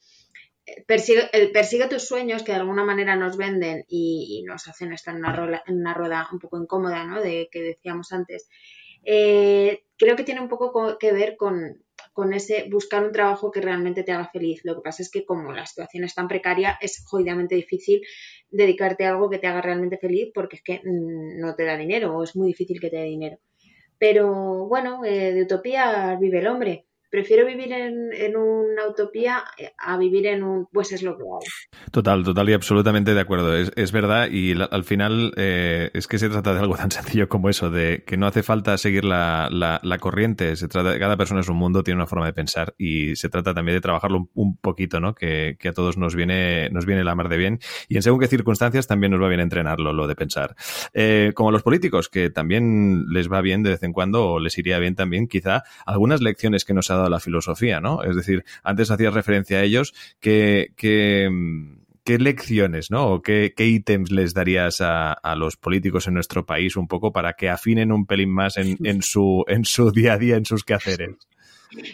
[0.66, 5.16] eh, persigue, persigue, tus sueños que de alguna manera nos venden y, nos hacen estar
[5.16, 7.22] en una, en una, rueda un poco incómoda, ¿no?
[7.22, 8.48] De que decíamos antes.
[9.04, 11.83] creo que tiene un poco que ver con,
[12.13, 14.62] con ese buscar un trabajo que realmente te haga feliz.
[14.63, 18.01] Lo que pasa es que como la situación es tan precaria, es jodidamente difícil
[18.49, 21.76] dedicarte a algo que te haga realmente feliz porque es que mm, no te da
[21.76, 23.39] dinero o es muy difícil que te dé dinero.
[23.97, 26.86] Pero bueno, eh, de utopía vive el hombre.
[27.14, 31.39] Prefiero vivir en, una utopía eh, a vivir en un, pues es lo que hago.
[31.91, 33.55] Total, total y absolutamente de acuerdo.
[33.55, 37.49] Es, verdad y al final eh, es que se trata de algo tan sencillo como
[37.49, 40.55] eso, de que no hace falta seguir la, corriente.
[40.55, 43.53] Se trata, cada persona es un mundo, tiene una forma de pensar y se trata
[43.53, 45.14] también de trabajarlo un, poquito, ¿no?
[45.14, 47.59] Que, que, a todos nos viene, nos viene la mar de bien
[47.89, 50.55] y en según qué circunstancias también nos va bien entrenarlo, lo de pensar.
[50.95, 54.57] Eh, como los políticos, que también les va bien de vez en cuando o les
[54.57, 58.04] iría bien también quizá algunas lecciones que nos ha dado la filosofía, ¿no?
[58.04, 61.30] Es decir, antes hacías referencia a ellos, que, que
[62.04, 63.08] ¿qué lecciones, ¿no?
[63.08, 67.49] O qué, ítems les darías a, los políticos en nuestro país un poco para que
[67.49, 71.16] afinen un pelín más en, en, su, en su día a día, en sus quehaceres?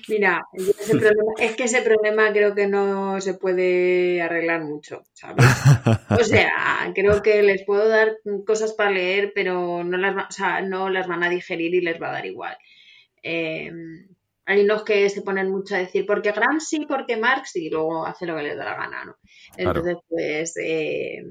[0.09, 0.45] Mira,
[1.37, 5.45] es que ese problema creo que no se puede arreglar mucho, ¿sabes?
[6.09, 11.07] O sea, creo que les puedo dar cosas para leer, pero no las, no las
[11.07, 12.57] van a digerir y les va a dar igual.
[13.23, 13.71] Eh,
[14.49, 18.25] hay unos que se ponen mucho a decir, porque Gramsci, porque Marx, y luego hace
[18.25, 19.15] lo que les da la gana, ¿no?
[19.55, 21.23] Entonces, pues, eh,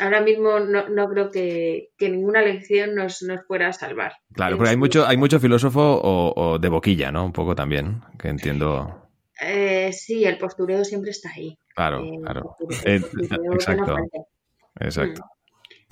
[0.00, 4.14] ahora mismo no, creo que, ninguna lección nos, nos pueda salvar.
[4.32, 7.24] Claro, pero hay mucho, hay mucho filósofo o, de boquilla, ¿no?
[7.24, 9.08] Un poco también, que entiendo.
[9.40, 11.56] Eh, sí, el postureo siempre está ahí.
[11.76, 12.56] Claro, eh, claro.
[13.52, 13.96] exacto.
[14.80, 15.22] Exacto.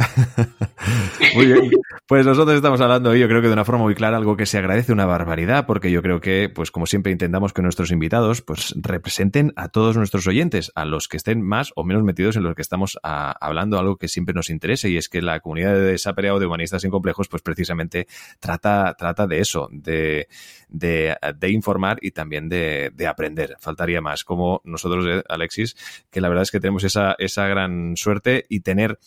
[1.34, 1.70] Muy bien.
[2.07, 4.44] Pues nosotros estamos hablando hoy, yo creo que de una forma muy clara, algo que
[4.44, 8.42] se agradece una barbaridad, porque yo creo que, pues como siempre intentamos que nuestros invitados,
[8.42, 12.42] pues representen a todos nuestros oyentes, a los que estén más o menos metidos en
[12.42, 15.74] lo que estamos ah, hablando, algo que siempre nos interesa, y es que la comunidad
[15.74, 18.07] de Saperea o de Humanistas sin Complejos, pues precisamente
[18.40, 20.28] trata, trata de eso, de,
[20.68, 21.16] de,
[21.50, 23.57] informar y también de, de, aprender.
[23.61, 25.76] Faltaría más, como nosotros, eh, Alexis,
[26.11, 28.98] que la verdad es que tenemos esa, esa gran suerte y tener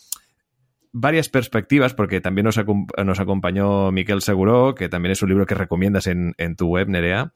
[0.98, 6.06] varias perspectivas, porque también nos, acompañó Miquel Seguro, que también es un libro que recomiendas
[6.06, 7.32] en, en tu web, Nerea.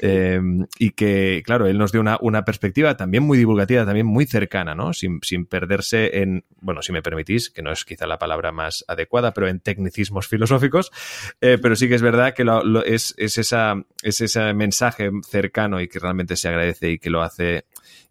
[0.00, 4.26] Em, y que, claro, él nos dio una, una, perspectiva también muy divulgativa, también muy
[4.26, 4.92] cercana, ¿no?
[4.92, 8.84] Sin, sin, perderse en, bueno, si me permitís, que no es quizá la palabra más
[8.88, 10.90] adecuada, pero en tecnicismos filosóficos,
[11.40, 15.80] eh, pero sí que es verdad que lo, es, es, esa, es ese mensaje cercano
[15.80, 17.64] y que realmente se agradece y que lo hace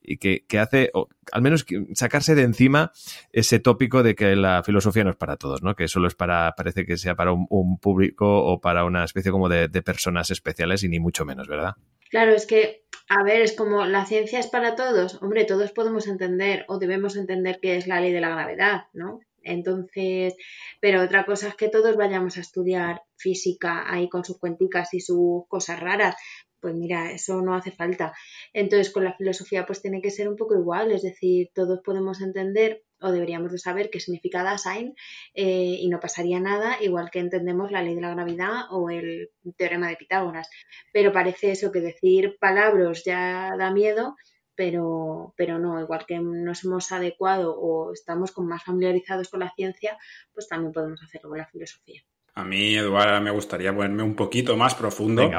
[0.04, 2.92] y que, que hace, o, al menos sacarse de encima
[3.32, 5.76] ese tópico de que la filosofía no es para todos, ¿no?
[5.76, 9.50] Que solo es para, parece que sea para un, público o para una especie como
[9.50, 11.73] de, de, personas especiales y ni mucho menos, ¿verdad?
[12.14, 15.20] Claro, es que, a ver, es como la ciencia es para todos.
[15.24, 19.22] Hombre, todos podemos entender o debemos entender qué es la ley de la gravedad, ¿no?
[19.42, 20.36] Entonces,
[20.80, 25.00] pero otra cosa es que todos vayamos a estudiar física ahí con sus cuenticas y
[25.00, 26.16] sus cosas raras,
[26.64, 28.14] pues mira, eso no hace falta.
[28.54, 32.22] Entonces, con la filosofía pues tiene que ser un poco igual, es decir, todos podemos
[32.22, 34.96] entender o deberíamos de saber qué significa Dasein
[35.34, 39.30] eh, y no pasaría nada, igual que entendemos la ley de la gravedad o el
[39.58, 40.50] teorema de Pitágoras.
[40.94, 44.16] Pero parece eso que decir palabras ya da miedo,
[44.56, 49.52] pero, pero no, igual que nos hemos adecuado o estamos con más familiarizados con la
[49.54, 49.98] ciencia,
[50.34, 52.02] pues también podemos hacerlo con la filosofía.
[52.36, 55.30] A mí, Eduardo, me gustaría ponerme un poquito más profundo,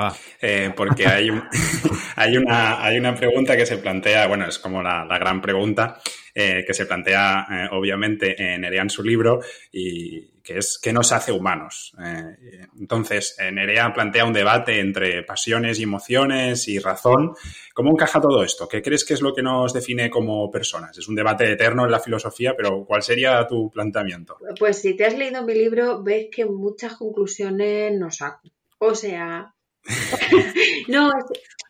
[0.41, 1.29] eh, porque hay,
[2.17, 6.01] hay, una, hay una pregunta que se plantea, bueno, es como la, la gran pregunta,
[6.37, 9.41] eh, que se plantea eh, obviamente en Nerea en su libro
[9.73, 11.95] y que es qué nos hace humanos.
[12.05, 17.33] Eh, entonces, Nerea plantea un debate entre pasiones y emociones y razón.
[17.73, 18.69] ¿Cómo encaja todo esto?
[18.69, 20.99] ¿Qué crees que es lo que nos define como personas?
[20.99, 24.37] Es un debate eterno en la filosofía, pero ¿cuál sería tu planteamiento?
[24.59, 28.43] Pues si te has leído mi libro, ves que muchas conclusiones nos saco.
[28.79, 29.55] O sea,
[30.89, 31.11] no,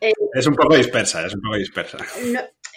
[0.00, 1.98] es, un poco dispersa, es un poco dispersa.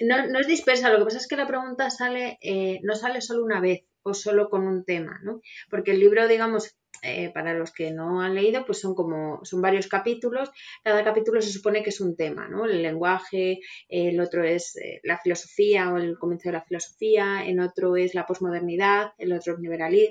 [0.01, 3.19] No, no, es dispersa, lo que pasa es que la pregunta sale, eh, no sale
[3.19, 5.41] solo una vez o solo con un tema, ¿no?
[5.69, 9.61] Porque el libro, digamos, eh, para los que no han leído, pues son como, son
[9.61, 10.49] varios capítulos,
[10.83, 12.65] cada capítulo se supone que es un tema, ¿no?
[12.65, 17.59] El lenguaje, el otro es eh, la filosofía o el comienzo de la filosofía, en
[17.59, 19.59] otro es la posmodernidad, el otro es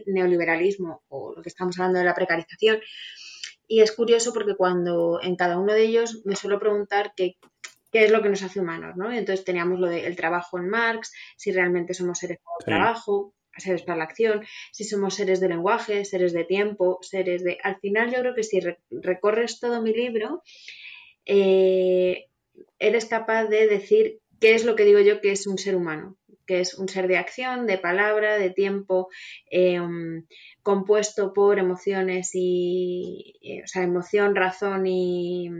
[0.06, 2.78] neoliberalismo o lo que estamos hablando de la precarización.
[3.66, 7.36] Y es curioso porque cuando en cada uno de ellos me suelo preguntar qué,
[7.90, 9.10] qué es lo que nos hace humanos, ¿no?
[9.10, 13.98] Entonces teníamos lo del trabajo en Marx, si realmente somos seres el trabajo, seres para
[13.98, 17.58] la acción, si somos seres de lenguaje, seres de tiempo, seres de...
[17.62, 20.42] Al final yo creo que si recorres todo mi libro,
[21.24, 22.26] eh,
[22.78, 26.16] eres capaz de decir qué es lo que digo yo que es un ser humano,
[26.46, 29.08] que es un ser de acción, de palabra, de tiempo,
[29.50, 30.26] em,
[30.62, 33.34] compuesto por emociones y,
[33.64, 35.50] o sea, emoción, razón y,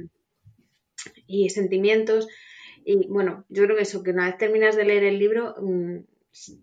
[1.27, 2.29] y sentimientos.
[2.85, 5.99] Y bueno, yo creo que eso, que una vez terminas de leer el libro, mm,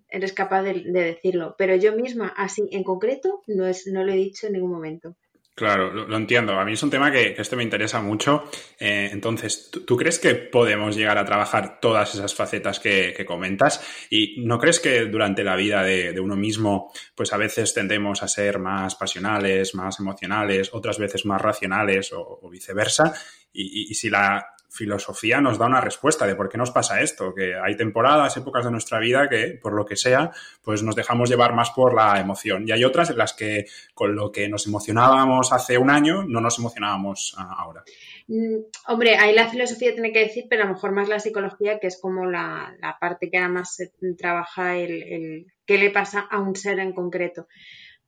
[0.09, 1.55] eres capaz de, decirlo.
[1.57, 5.15] Pero yo misma, así en concreto, no, es, no lo he dicho en ningún momento.
[5.55, 6.53] Claro, lo, entiendo.
[6.53, 8.49] A mí es un tema que, este me interesa mucho.
[8.79, 13.79] Eh, entonces, ¿tú, crees que podemos llegar a trabajar todas esas facetas que, comentas?
[14.09, 18.27] ¿Y no crees que durante la vida de, uno mismo, pues a veces tendemos a
[18.27, 23.13] ser más pasionales, más emocionales, otras veces más racionales o, viceversa?
[23.55, 27.53] y, si la filosofía nos da una respuesta de por qué nos pasa esto, que
[27.55, 30.31] hay temporadas, épocas de nuestra vida que, por lo que sea,
[30.63, 32.67] pues nos dejamos llevar más por la emoción.
[32.67, 36.41] Y hay otras en las que con lo que nos emocionábamos hace un año, no
[36.41, 37.83] nos emocionábamos ah, ahora.
[38.27, 41.79] Mm, hombre, ahí la filosofía tiene que decir, pero a lo mejor más la psicología,
[41.79, 46.39] que es como la, parte que además se trabaja el, el qué le pasa a
[46.39, 47.47] un ser en concreto.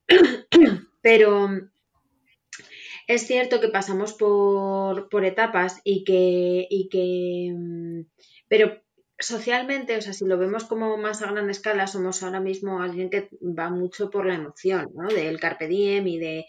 [1.01, 1.47] pero
[3.07, 8.01] es cierto que pasamos por, etapas y que, y que, mm,
[8.47, 8.81] pero
[9.19, 13.09] socialmente, o sea, si lo vemos como más a gran escala, somos ahora mismo alguien
[13.09, 15.07] que va mucho por la emoción, ¿no?
[15.07, 16.45] Del carpe diem y de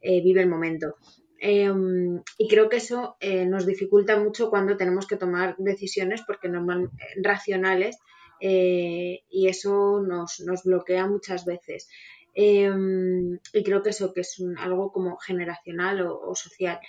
[0.00, 0.96] eh, vive el momento.
[1.38, 6.50] Em, y creo que eso eh, nos dificulta mucho cuando tenemos que tomar decisiones porque
[6.50, 6.90] normal,
[7.22, 7.98] racionales
[8.40, 11.88] eh, y eso nos, nos bloquea muchas veces.
[12.34, 16.80] Em, y creo que eso que es algo como generacional o, social.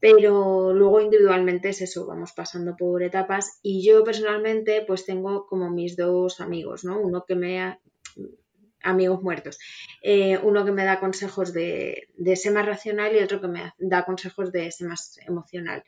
[0.00, 5.70] Pero luego individualmente es eso, vamos pasando por etapas y yo personalmente pues tengo como
[5.70, 7.00] mis dos amigos, ¿no?
[7.00, 7.78] Uno que me
[8.82, 9.58] amigos muertos.
[10.02, 13.72] Eh, uno que me da consejos de, de ser más racional y otro que me
[13.78, 15.82] da consejos de ser más emocional.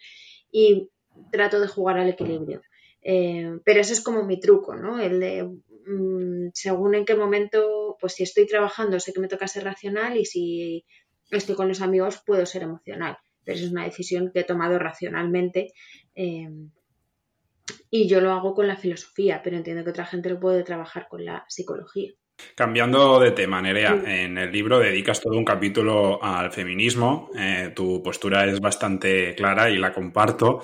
[0.51, 0.89] Y
[1.30, 2.62] trato de jugar al equilibrio.
[3.09, 4.99] Eh, pero eso es como mi truco, ¿no?
[4.99, 9.47] El de, mm, según en qué momento, pues si estoy trabajando sé que me toca
[9.47, 10.85] ser racional y si
[11.31, 13.17] estoy con los amigos puedo ser emocional.
[13.45, 15.73] Pero es una decisión que he tomado racionalmente
[16.17, 16.49] eh,
[17.91, 21.07] y yo lo hago con la filosofía, pero entiendo que otra gente lo puede trabajar
[21.09, 22.11] con la psicología.
[22.57, 27.31] Cambiando de tema, Nerea, en el libro dedicas todo un capítulo al feminismo.
[27.39, 30.61] Eh, tu postura es bastante clara y la comparto.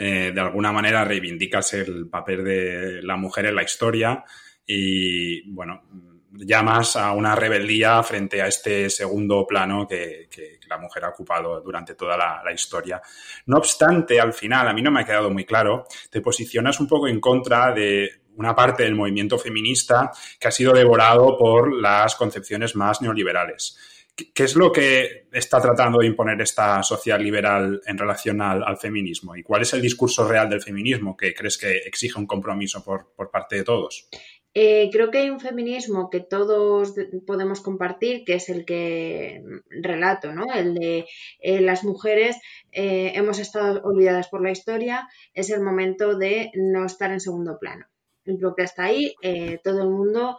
[0.00, 4.24] Eh, de alguna manera reivindicas el papel de la mujer en la historia
[4.64, 5.82] y, bueno,
[6.30, 10.28] llamas a una rebeldía frente a este segundo plano que,
[10.68, 13.00] la mujer ha ocupado durante toda la, historia.
[13.46, 16.86] No obstante, al final, a mí no me ha quedado muy claro, te posicionas un
[16.86, 22.14] poco en contra de una parte del movimiento feminista que ha sido devorado por las
[22.16, 23.97] concepciones más neoliberales.
[24.34, 29.36] ¿Qué es lo que está tratando de imponer esta sociedad liberal en relación al, feminismo?
[29.36, 33.30] ¿Y cuál es el discurso real del feminismo que crees que exige un compromiso por,
[33.30, 34.08] parte de todos?
[34.54, 36.94] Eh, creo que hay un feminismo que todos
[37.28, 39.40] podemos compartir, que es el que
[39.70, 40.52] relato, ¿no?
[40.52, 41.06] El de
[41.38, 42.36] eh, las mujeres
[42.72, 47.56] eh, hemos estado olvidadas por la historia, es el momento de no estar en segundo
[47.60, 47.86] plano.
[48.24, 49.14] Creo que hasta ahí
[49.62, 50.38] todo el mundo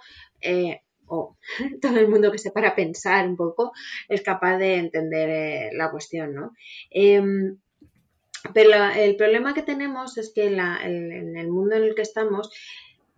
[1.10, 1.38] o
[1.82, 3.72] todo el mundo que se para a pensar un poco
[4.08, 6.54] es capaz de entender eh, la cuestión, ¿no?
[6.90, 7.58] Em,
[8.54, 12.50] pero el problema que tenemos es que en el mundo en el que estamos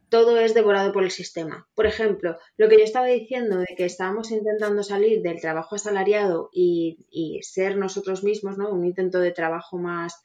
[0.10, 1.70] todo es devorado por el sistema.
[1.74, 6.50] Por ejemplo, lo que yo estaba diciendo de que estábamos intentando salir del trabajo asalariado
[6.52, 8.70] y, y ser nosotros mismos, ¿no?
[8.72, 10.22] Un intento de trabajo más,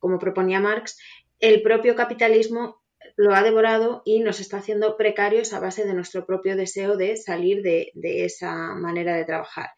[0.00, 0.98] como proponía Marx,
[1.38, 2.81] el propio capitalismo
[3.16, 7.16] lo ha devorado y nos está haciendo precarios a base de nuestro propio deseo de
[7.16, 7.92] salir de,
[8.24, 9.70] esa manera de trabajar.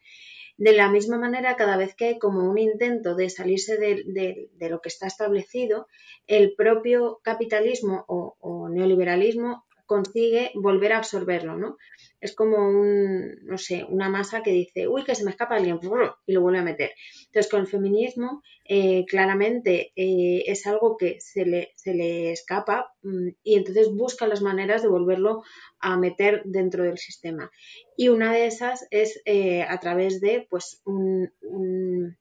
[0.57, 4.79] De la misma manera, cada vez que hay como un intento de salirse de, lo
[4.81, 5.87] que está establecido,
[6.27, 11.77] el propio capitalismo o, o, neoliberalismo consigue volver a absorberlo, ¿no?
[12.21, 15.79] Es como un, no sé, una masa que dice, uy, que se me escapa alguien,
[16.25, 16.91] y lo vuelve a meter.
[17.27, 22.93] Entonces, con el feminismo, eh, claramente eh, es algo que se le, se le escapa
[23.03, 25.43] mm, y entonces busca las maneras de volverlo
[25.79, 27.51] a meter dentro del sistema.
[27.95, 32.17] Y una de esas es eh, a través de, pues, un, un,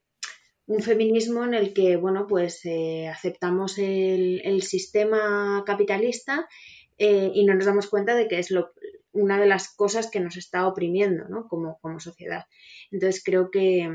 [0.81, 2.63] feminismo en el que, bueno, pues
[3.11, 6.49] aceptamos el, el, sistema capitalista
[6.97, 8.73] y no nos damos cuenta de que es lo,
[9.15, 11.49] una de las cosas que nos está oprimiendo ¿no?
[11.49, 12.45] como, como sociedad.
[12.91, 13.89] Entonces creo que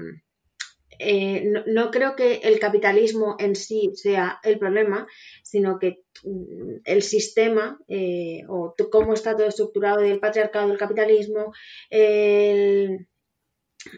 [0.98, 5.08] eh, no, creo que el capitalismo en sí sea el problema,
[5.44, 11.54] sino que mm, el sistema eh, o cómo está todo estructurado del patriarcado, del capitalismo,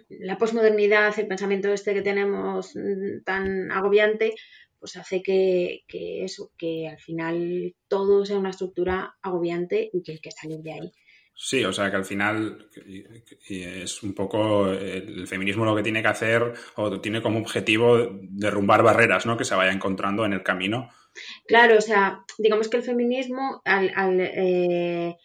[0.10, 4.36] la posmodernidad, el pensamiento este que tenemos mm, tan agobiante,
[4.80, 10.14] pues hace que, que, eso, que al final todo sea una estructura agobiante y que
[10.14, 10.92] hay que salir de ahí.
[11.34, 12.70] Sí, o sea que al final
[13.50, 18.84] es un poco el feminismo lo que tiene que hacer o tiene como objetivo derrumbar
[18.84, 19.38] barreras ¿no?
[19.38, 20.90] que se vaya encontrando en el camino.
[21.48, 25.18] Claro, o sea, digamos que el feminismo al, eh,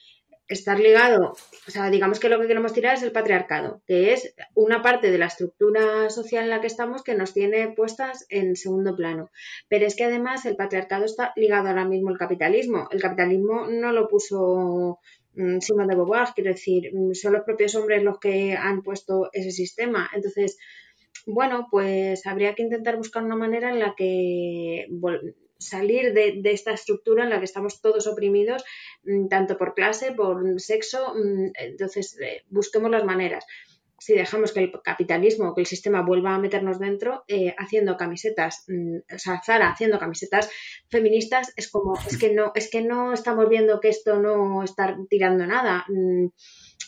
[0.48, 1.32] estar ligado,
[1.66, 5.10] o sea, digamos que lo que queremos tirar es el patriarcado, que es una parte
[5.10, 9.30] de la estructura social en la que estamos que nos tiene puestas en segundo plano.
[9.68, 12.88] Pero es que además el patriarcado está ligado ahora mismo al capitalismo.
[12.90, 15.00] El capitalismo no lo puso
[15.60, 19.50] Simón de Beauvoir, quiero decir, mm, son los propios hombres los que han puesto ese
[19.50, 20.08] sistema.
[20.14, 20.58] Entonces,
[21.26, 24.86] bueno, pues habría que intentar buscar una manera en la que
[25.58, 28.64] salir de, esta estructura en la que estamos todos oprimidos,
[29.04, 31.14] mm, tanto por clase, por sexo.
[31.14, 33.44] Mm, entonces, eh, busquemos las maneras.
[33.98, 38.64] Si dejamos que el capitalismo, que el sistema vuelva a meternos dentro, eh, haciendo camisetas,
[38.68, 40.50] mm, o sea, Zara haciendo camisetas
[40.90, 44.96] feministas, es como, es que no, es que no estamos viendo que esto no está
[45.08, 45.86] tirando nada.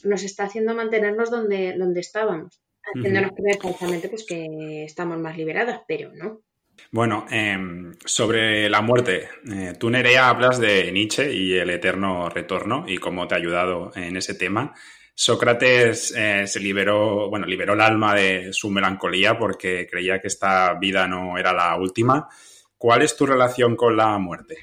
[0.05, 2.61] Nos está haciendo mantenernos donde, donde estábamos.
[2.95, 6.43] Haciéndonos creer falsamente pues, que estamos más liberadas, pero no.
[6.91, 12.85] Bueno, em, sobre la muerte, eh, tú Nerea hablas de Nietzsche y el eterno retorno
[12.87, 14.75] y cómo te ha ayudado en ese tema.
[15.21, 20.75] Sócrates eh, se liberó, bueno, liberó el alma de su melancolía porque creía que esta
[20.75, 22.29] vida no era la última.
[22.77, 24.59] ¿Cuál es tu relación con la muerte?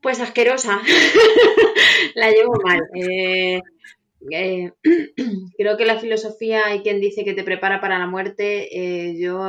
[0.00, 0.80] Pues asquerosa.
[2.14, 2.80] la llevo mal.
[2.94, 3.60] Eh,
[4.30, 4.70] eh,
[5.58, 9.18] creo que la filosofía hay quien dice que te prepara para la muerte.
[9.18, 9.42] Yo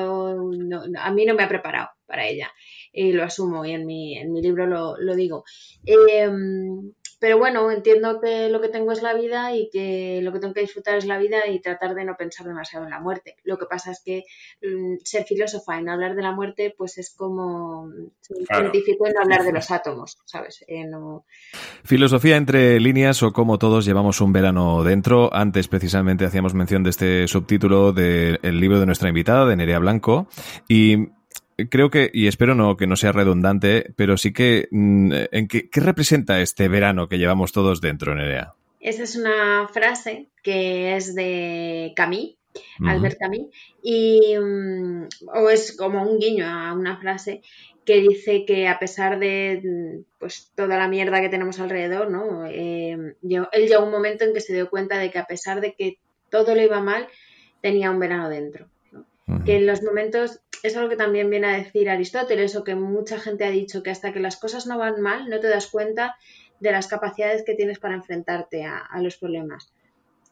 [0.98, 2.52] a mí no me ha preparado para ella
[2.92, 5.44] y lo asumo y en mi, en mi libro lo, lo digo.
[7.22, 10.56] Pero bueno, entiendo que lo que tengo es la vida y que lo que tengo
[10.56, 13.36] que disfrutar es la vida y tratar de no pensar demasiado en la muerte.
[13.44, 14.24] Lo que pasa es que
[14.64, 17.92] mm, ser filósofa no hablar de la muerte, pues es como
[18.24, 20.66] científico y no hablar de los átomos, ¿sabes?
[20.68, 20.90] Eh,
[21.84, 25.32] Filosofía entre líneas o como todos llevamos un verano dentro.
[25.32, 30.28] Antes precisamente hacíamos mención de este subtítulo del libro de nuestra invitada, de Nerea Blanco.
[30.68, 31.10] Y
[31.70, 35.70] creo que, y espero no que no sea redundante, pero sí que, mm, ¿en qué,
[35.74, 38.56] representa este verano que llevamos todos dentro, Nerea?
[38.80, 42.36] Esa es una frase que es de Camus,
[42.86, 43.48] Albert Camus,
[43.84, 47.42] y, mm, o es como un guiño a una frase
[47.86, 52.46] que dice que a pesar de mm, pues toda la mierda que tenemos alrededor, ¿no?
[52.48, 55.74] Eh, él llegó un momento en que se dio cuenta de que a pesar de
[55.74, 55.98] que
[56.30, 57.08] todo le iba mal,
[57.62, 58.71] tenía un verano dentro.
[59.46, 63.20] Que en los momentos es algo que también viene a decir Aristóteles o que mucha
[63.20, 66.16] gente ha dicho, que hasta que las cosas no van mal no te das cuenta
[66.60, 69.74] de las capacidades que tienes para enfrentarte a, los problemas.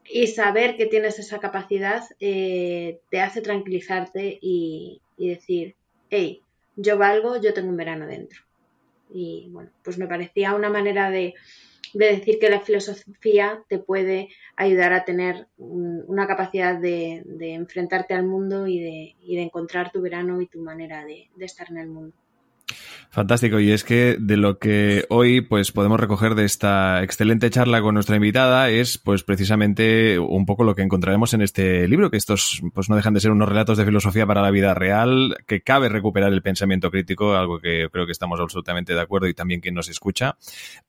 [0.05, 5.75] Y saber que tienes esa capacidad eh, te hace tranquilizarte y, y decir,
[6.09, 6.43] hey,
[6.75, 8.41] yo valgo, yo tengo un verano dentro.
[9.11, 11.33] Y bueno, pues me parecía una manera de,
[11.93, 18.25] de decir que la filosofía te puede ayudar a tener una capacidad de, enfrentarte al
[18.25, 22.15] mundo y de, encontrar tu verano y tu manera de estar en el mundo.
[23.11, 27.81] Fantástico, y es que de lo que hoy pues podemos recoger de esta excelente charla
[27.81, 32.17] con nuestra invitada es pues precisamente un poco lo que encontraremos en este libro, que
[32.17, 35.61] estos pues no dejan de ser unos relatos de filosofía para la vida real, que
[35.61, 39.59] cabe recuperar el pensamiento crítico, algo que creo que estamos absolutamente de acuerdo y también
[39.59, 40.37] quien nos escucha.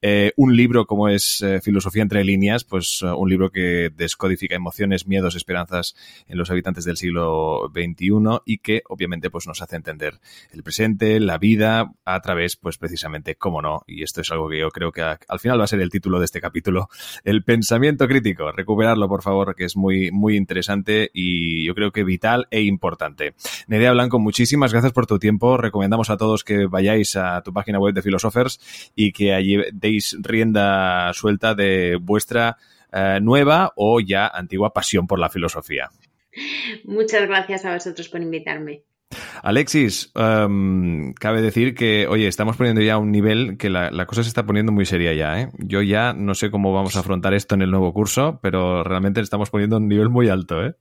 [0.02, 5.06] Eh, un libro como es eh, Filosofía entre líneas, pues un libro que descodifica emociones,
[5.06, 5.96] miedos, esperanzas
[6.28, 10.20] en los habitantes del siglo XXI y que obviamente pues nos hace entender
[10.52, 11.69] el presente, la vida,
[12.04, 15.38] a través, pues precisamente, cómo no, y esto es algo que yo creo que al
[15.38, 16.88] final va a ser el título de este capítulo,
[17.24, 18.52] el pensamiento crítico.
[18.52, 23.34] Recuperarlo, por favor, que es muy, muy interesante y yo creo que vital e importante.
[23.66, 25.56] Nerea Blanco, muchísimas gracias por tu tiempo.
[25.56, 30.16] Recomendamos a todos que vayáis a tu página web de Philosophers y que allí deis
[30.20, 32.56] rienda suelta de vuestra
[32.92, 35.90] eh, nueva o ya antigua pasión por la filosofía.
[36.84, 38.82] Muchas gracias a vosotros por invitarme.
[39.42, 44.22] Alexis, em, cabe decir que, oye, estamos poniendo ya un nivel que la, la, cosa
[44.22, 45.48] se está poniendo muy seria ya, ¿eh?
[45.58, 49.20] Yo ya no sé cómo vamos a afrontar esto en el nuevo curso, pero realmente
[49.20, 50.74] estamos poniendo un nivel muy alto, ¿eh?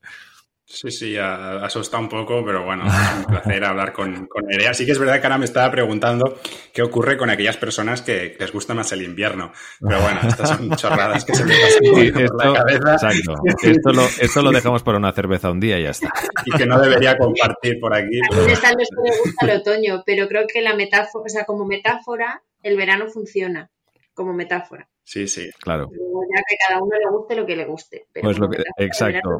[0.72, 4.72] Sí, sí, asusta un poco, pero bueno, es un placer hablar con, con Nerea.
[4.76, 6.38] Sí que es verdad que ahora me estaba preguntando
[6.72, 9.52] qué ocurre con aquellas personas que, les gusta más el invierno.
[9.82, 12.92] Pero bueno, estas son chorradas que se me pasan por la cabeza.
[12.94, 13.34] Exacto.
[13.64, 16.14] Esto lo, esto lo dejamos por una cerveza un día y ya está.
[16.46, 18.20] Y que no debería compartir por aquí.
[18.32, 21.46] A mí los que le gusta el otoño, pero creo que la metáfora, o sea,
[21.46, 23.72] como metáfora, el verano funciona
[24.14, 24.88] como metáfora.
[25.04, 25.50] Sí, sí.
[25.60, 25.90] Claro.
[25.90, 28.06] Ya que cada uno le guste lo que le guste.
[28.22, 29.40] pues lo que, exacto.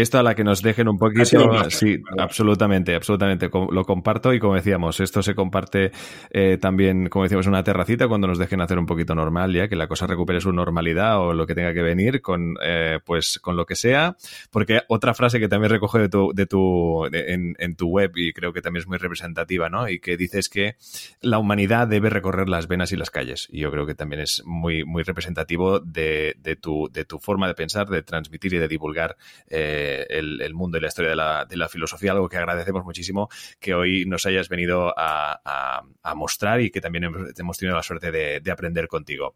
[0.00, 1.70] Esto a la que nos dejen un poquito.
[1.70, 3.48] sí, absolutamente, absolutamente.
[3.70, 5.90] Lo comparto y como decíamos, esto se comparte
[6.30, 9.76] eh, también, como decíamos, una terracita cuando nos dejen hacer un poquito normal, ya que
[9.76, 13.56] la cosa recupere su normalidad o lo que tenga que venir con, eh, pues, con
[13.56, 14.16] lo que sea.
[14.50, 18.32] Porque otra frase que también recoge de tu, de tu, en, en, tu web y
[18.32, 19.88] creo que también es muy representativa, ¿no?
[19.88, 20.76] Y que dices que
[21.20, 23.48] la humanidad debe recorrer las venas y las calles.
[23.50, 27.48] Y yo creo que también es muy, muy representativo de, de, tu, de tu forma
[27.48, 29.16] de pensar, de transmitir y de divulgar
[29.48, 33.28] eh, el, mundo y la historia de la, filosofía, algo que agradecemos muchísimo
[33.58, 35.82] que hoy nos hayas venido a,
[36.14, 39.34] mostrar y que también hemos tenido la suerte de, de, aprender contigo.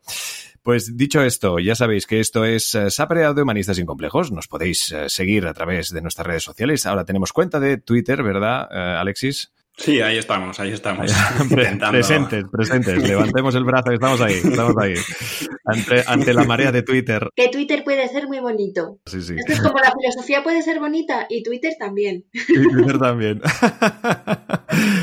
[0.62, 4.30] Pues dicho esto, ya sabéis que esto es uh, de Humanistas Sin Complejos.
[4.30, 6.86] Nos podéis eh, seguir a través de nuestras redes sociales.
[6.86, 9.52] Ahora tenemos cuenta de Twitter, ¿verdad, Alexis?
[9.76, 11.10] Sí, ahí estamos, ahí estamos.
[11.90, 13.02] presentes, presentes.
[13.08, 14.94] Levantemos el brazo, estamos ahí, estamos ahí.
[16.06, 17.28] Ante, la marea de Twitter.
[17.34, 18.98] Que Twitter puede ser muy bonito.
[19.06, 19.36] Sí, sí.
[19.46, 22.24] es como la filosofía puede ser bonita y Twitter también.
[22.32, 23.40] Y Twitter también.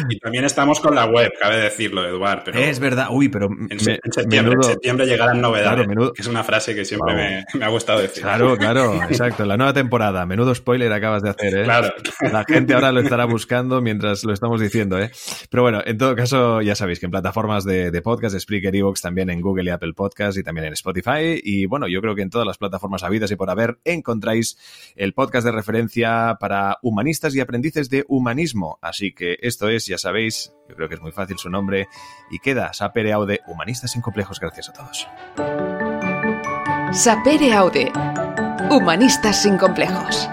[0.10, 2.44] Y también estamos con la web, cabe decirlo, Eduard.
[2.46, 7.46] Pero es verdad, uy, pero en, septiembre, llegarán novedades, que es una frase que siempre
[7.54, 8.24] me, ha gustado decir.
[8.24, 9.46] Claro, claro, exacto.
[9.46, 11.64] La nueva temporada, menudo spoiler acabas de hacer, ¿eh?
[11.64, 11.94] Claro.
[12.32, 15.12] La gente ahora lo estará buscando mientras lo estamos diciendo, ¿eh?
[15.50, 19.02] Pero bueno, en todo caso, ya sabéis que en plataformas de, de podcast, Spreaker, Evox,
[19.02, 21.40] también en Google y Apple Podcast y también en Spotify.
[21.44, 24.58] Y bueno, yo creo que en todas las plataformas habidas y por haber encontráis
[24.96, 28.80] el podcast de referencia para humanistas y aprendices de humanismo.
[28.82, 31.88] Así que esto es, ya sabéis, yo creo que es muy fácil su nombre
[32.30, 34.40] y queda Sapere Aude, Humanistas sin Complejos.
[34.40, 35.08] Gracias a todos.
[36.92, 37.92] Sapere Aude,
[38.70, 40.30] Humanistas sin Complejos.